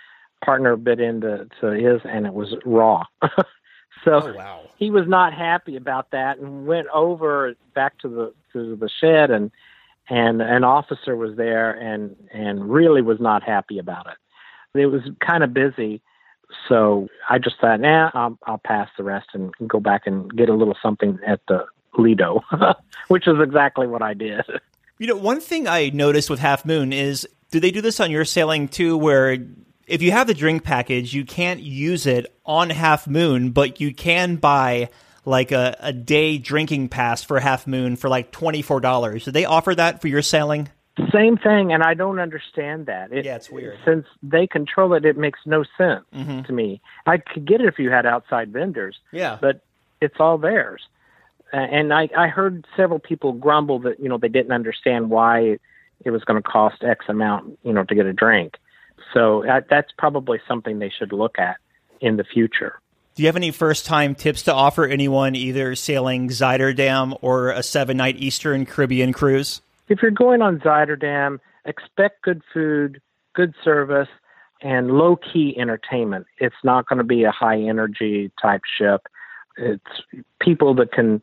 partner 0.45 0.77
bit 0.77 1.01
into 1.01 1.49
to 1.61 1.67
his, 1.69 2.01
and 2.05 2.27
it 2.27 2.35
was 2.35 2.55
raw. 2.65 3.05
so 4.05 4.21
Oh, 4.29 4.33
wow. 4.35 4.61
he 4.77 4.91
was 4.91 5.07
not 5.07 5.33
happy 5.35 5.77
about 5.77 6.11
that, 6.13 6.39
and 6.39 6.67
went 6.67 6.89
over 6.93 7.55
back 7.75 7.99
to 8.01 8.09
the 8.09 8.35
to 8.53 8.77
the 8.77 8.89
shed, 9.01 9.31
and 9.31 9.51
and 10.09 10.43
an 10.43 10.65
officer 10.65 11.17
was 11.17 11.37
there, 11.37 11.71
and 11.73 12.17
and 12.33 12.71
really 12.71 13.03
was 13.03 13.21
not 13.21 13.43
happy 13.43 13.79
about 13.79 14.07
it. 14.07 14.79
It 14.79 14.87
was 14.87 15.03
kind 15.21 15.45
of 15.45 15.53
busy, 15.53 16.01
so 16.69 17.09
I 17.29 17.39
just 17.39 17.61
thought, 17.61 17.81
nah, 17.81 18.11
I'll, 18.15 18.39
I'll 18.47 18.59
pass 18.65 18.89
the 18.97 19.05
rest 19.05 19.29
and 19.35 19.53
go 19.69 19.81
back 19.81 20.07
and 20.07 20.35
get 20.35 20.49
a 20.49 20.55
little 20.55 20.77
something 20.83 21.19
at 21.27 21.41
the 21.47 21.67
Lido, 21.99 22.43
which 23.09 23.29
is 23.29 23.35
exactly 23.41 23.87
what 23.87 24.01
I 24.03 24.15
did. 24.15 24.43
You 24.99 25.09
know, 25.09 25.17
one 25.17 25.41
thing 25.41 25.69
I 25.69 25.91
noticed 25.91 26.31
with 26.31 26.39
Half 26.41 26.65
Moon 26.65 26.93
is 26.93 27.29
do 27.51 27.61
they 27.61 27.71
do 27.71 27.83
this 27.83 28.01
on 28.01 28.11
your 28.11 28.25
sailing 28.25 28.67
too, 28.69 28.97
where 28.97 29.37
if 29.93 30.01
you 30.01 30.11
have 30.11 30.27
the 30.27 30.35
drink 30.35 30.65
package, 30.65 31.13
you 31.13 31.25
can't 31.27 31.61
use 31.61 32.07
it 32.07 32.35
on 32.47 32.71
Half 32.71 33.07
Moon, 33.07 33.51
but 33.51 33.79
you 33.79 33.95
can 33.95 34.37
buy 34.37 34.89
like 35.27 35.53
a, 35.53 35.77
a 35.81 35.93
day 35.93 36.39
drinking 36.39 36.89
pass 36.89 37.23
for 37.23 37.39
Half 37.39 37.67
Moon 37.67 37.97
for 37.97 38.09
like 38.09 38.33
$24. 38.33 39.25
Do 39.25 39.31
they 39.31 39.45
offer 39.45 39.75
that 39.75 40.01
for 40.01 40.09
your 40.09 40.23
sailing? 40.23 40.71
Same 41.13 41.37
thing, 41.37 41.73
and 41.75 41.83
I 41.83 41.93
don't 41.93 42.19
understand 42.19 42.87
that. 42.87 43.13
It, 43.13 43.27
Yeah, 43.27 43.37
it's 43.37 43.51
weird. 43.51 43.79
Since 43.85 44.07
they 44.23 44.47
control 44.47 44.95
it, 44.95 45.05
it 45.05 45.19
makes 45.19 45.41
no 45.45 45.63
sense 45.77 46.05
to 46.13 46.53
me. 46.53 46.81
I 47.07 47.19
could 47.19 47.45
get 47.47 47.61
it 47.61 47.67
if 47.67 47.79
you 47.79 47.91
had 47.91 48.07
outside 48.07 48.51
vendors, 48.51 48.97
Yeah. 49.13 49.37
but 49.41 49.61
it's 50.01 50.17
all 50.19 50.39
theirs. 50.39 50.83
Uh, 51.53 51.57
and 51.59 51.93
I, 51.93 52.09
I 52.17 52.29
heard 52.29 52.67
several 52.79 52.99
people 52.99 53.33
grumble 53.35 53.79
that 53.81 54.01
you 54.01 54.09
know 54.09 54.17
they 54.17 54.29
didn't 54.29 54.53
understand 54.53 55.11
why 55.11 55.59
it 56.05 56.11
was 56.11 56.25
going 56.25 56.43
to 56.43 56.49
cost 56.49 56.83
X 56.83 57.05
amount, 57.09 57.59
you 57.63 57.73
know, 57.75 57.85
to 57.85 57.95
get 57.95 58.07
a 58.07 58.13
drink. 58.15 58.55
So 59.13 59.47
uh, 59.49 59.61
that's 59.69 59.91
probably 59.99 60.41
something 60.49 60.79
they 60.79 60.91
should 60.91 61.13
look 61.13 61.39
at 61.39 61.57
in 62.01 62.17
the 62.17 62.25
future. 62.25 62.81
Do 63.15 63.23
you 63.23 63.29
have 63.29 63.37
any 63.37 63.51
first 63.51 63.85
time 63.85 64.15
tips 64.15 64.43
to 64.45 64.55
offer 64.55 64.87
anyone 64.87 65.35
either 65.35 65.75
sailing 65.75 66.29
Zuiderdam 66.29 67.19
or 67.21 67.51
a 67.51 67.63
seven 67.63 67.99
night 67.99 68.17
Eastern 68.17 68.65
Caribbean 68.65 69.13
cruise? 69.13 69.61
if 69.93 70.01
you're 70.01 70.11
going 70.11 70.41
on 70.43 70.59
Zuiderdam, 70.61 71.39
expect 71.67 72.23
good 72.23 72.43
food, 72.53 73.01
good 73.35 73.55
service, 73.63 74.09
and 74.63 74.93
low 74.93 75.17
key 75.17 75.55
entertainment. 75.59 76.27
It's 76.39 76.57
not 76.65 76.89
going 76.89 76.99
to 76.99 77.05
be 77.05 77.25
a 77.25 77.31
high 77.31 77.61
energy 77.61 78.31
type 78.41 78.63
ship. 78.79 79.07
It's 79.59 79.85
people 80.41 80.75
that 80.77 80.93
can 80.93 81.21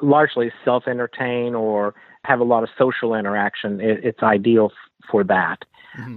largely 0.00 0.52
self 0.64 0.86
entertain 0.86 1.54
or 1.54 1.94
have 2.24 2.40
a 2.40 2.44
lot 2.44 2.62
of 2.62 2.68
social 2.78 3.14
interaction. 3.14 3.80
It, 3.80 4.04
it's 4.04 4.22
ideal 4.22 4.66
f- 4.66 5.08
for 5.10 5.24
that. 5.24 5.64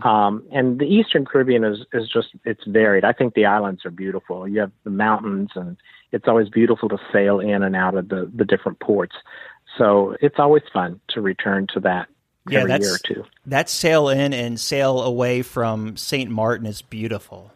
Um, 0.01 0.43
and 0.51 0.79
the 0.79 0.85
Eastern 0.85 1.25
Caribbean 1.25 1.63
is, 1.63 1.79
is 1.93 2.09
just, 2.09 2.29
it's 2.45 2.63
varied. 2.65 3.03
I 3.03 3.13
think 3.13 3.33
the 3.35 3.45
islands 3.45 3.85
are 3.85 3.91
beautiful. 3.91 4.47
You 4.47 4.61
have 4.61 4.71
the 4.83 4.89
mountains, 4.89 5.51
and 5.55 5.77
it's 6.11 6.27
always 6.27 6.49
beautiful 6.49 6.89
to 6.89 6.97
sail 7.13 7.39
in 7.39 7.61
and 7.63 7.75
out 7.75 7.95
of 7.95 8.09
the, 8.09 8.29
the 8.33 8.45
different 8.45 8.79
ports. 8.79 9.15
So 9.77 10.15
it's 10.21 10.39
always 10.39 10.63
fun 10.73 10.99
to 11.09 11.21
return 11.21 11.67
to 11.73 11.79
that 11.81 12.07
Yeah, 12.49 12.59
every 12.59 12.69
that's 12.71 12.85
year 12.85 12.95
or 12.95 12.97
two. 12.97 13.25
that 13.45 13.69
sail 13.69 14.09
in 14.09 14.33
and 14.33 14.59
sail 14.59 15.01
away 15.01 15.43
from 15.43 15.95
St. 15.97 16.29
Martin 16.31 16.65
is 16.65 16.81
beautiful. 16.81 17.51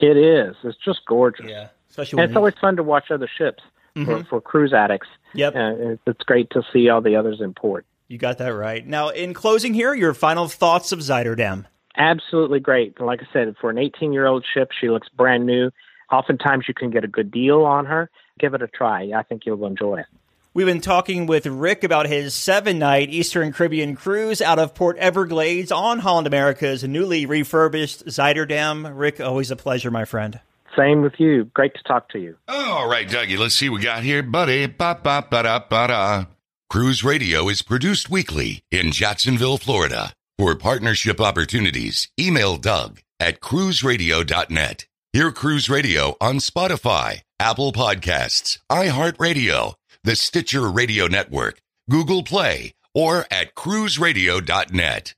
It 0.00 0.16
is. 0.16 0.56
It's 0.64 0.78
just 0.84 1.00
gorgeous. 1.06 1.46
Yeah. 1.48 1.68
Especially 1.90 2.22
And 2.22 2.30
it's 2.30 2.36
always 2.36 2.54
fun 2.60 2.76
to 2.76 2.82
watch 2.82 3.10
other 3.10 3.28
ships 3.28 3.62
for, 4.06 4.24
for 4.24 4.40
cruise 4.40 4.72
addicts. 4.72 5.08
Yep. 5.34 5.54
Uh, 5.54 5.96
it's 6.06 6.22
great 6.22 6.48
to 6.50 6.62
see 6.72 6.88
all 6.88 7.02
the 7.02 7.14
others 7.16 7.40
in 7.42 7.52
port. 7.52 7.84
You 8.12 8.18
got 8.18 8.38
that 8.38 8.48
right. 8.48 8.86
Now, 8.86 9.08
in 9.08 9.32
closing 9.32 9.72
here, 9.72 9.94
your 9.94 10.12
final 10.12 10.46
thoughts 10.46 10.92
of 10.92 10.98
Zuiderdam. 10.98 11.64
Absolutely 11.96 12.60
great. 12.60 13.00
Like 13.00 13.20
I 13.22 13.32
said, 13.32 13.54
for 13.58 13.70
an 13.70 13.78
18 13.78 14.12
year 14.12 14.26
old 14.26 14.44
ship, 14.54 14.70
she 14.78 14.90
looks 14.90 15.08
brand 15.08 15.46
new. 15.46 15.70
Oftentimes, 16.10 16.66
you 16.68 16.74
can 16.74 16.90
get 16.90 17.04
a 17.04 17.08
good 17.08 17.30
deal 17.30 17.62
on 17.64 17.86
her. 17.86 18.10
Give 18.38 18.52
it 18.52 18.60
a 18.60 18.68
try. 18.68 19.12
I 19.16 19.22
think 19.22 19.46
you'll 19.46 19.64
enjoy 19.66 20.00
it. 20.00 20.06
We've 20.54 20.66
been 20.66 20.82
talking 20.82 21.24
with 21.24 21.46
Rick 21.46 21.82
about 21.82 22.06
his 22.06 22.34
seven 22.34 22.78
night 22.78 23.08
Eastern 23.08 23.50
Caribbean 23.52 23.96
cruise 23.96 24.42
out 24.42 24.58
of 24.58 24.74
Port 24.74 24.98
Everglades 24.98 25.72
on 25.72 26.00
Holland 26.00 26.26
America's 26.26 26.84
newly 26.84 27.24
refurbished 27.24 28.04
Zuiderdam. 28.04 28.92
Rick, 28.94 29.18
always 29.18 29.50
a 29.50 29.56
pleasure, 29.56 29.90
my 29.90 30.04
friend. 30.04 30.40
Same 30.76 31.00
with 31.00 31.14
you. 31.18 31.44
Great 31.54 31.74
to 31.74 31.82
talk 31.84 32.10
to 32.10 32.18
you. 32.18 32.36
All 32.48 32.86
right, 32.86 33.08
Dougie, 33.08 33.38
let's 33.38 33.54
see 33.54 33.70
what 33.70 33.78
we 33.78 33.82
got 33.82 34.02
here, 34.02 34.22
buddy. 34.22 34.66
Ba 34.66 35.00
ba 35.02 35.26
ba 35.30 35.42
da 35.42 35.58
ba 35.58 35.88
da. 35.88 36.24
Cruise 36.72 37.04
Radio 37.04 37.50
is 37.50 37.60
produced 37.60 38.08
weekly 38.08 38.62
in 38.70 38.92
Jacksonville, 38.92 39.58
Florida. 39.58 40.14
For 40.38 40.56
partnership 40.56 41.20
opportunities, 41.20 42.08
email 42.18 42.56
Doug 42.56 43.02
at 43.20 43.40
cruiseradio.net. 43.40 44.86
Hear 45.12 45.32
Cruise 45.32 45.68
Radio 45.68 46.16
on 46.18 46.36
Spotify, 46.36 47.20
Apple 47.38 47.74
Podcasts, 47.74 48.56
iHeartRadio, 48.70 49.74
the 50.02 50.16
Stitcher 50.16 50.70
Radio 50.70 51.08
Network, 51.08 51.60
Google 51.90 52.22
Play, 52.22 52.72
or 52.94 53.26
at 53.30 53.54
cruiseradio.net. 53.54 55.14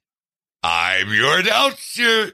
I'm 0.64 1.14
your 1.14 1.38
announcer, 1.38 2.33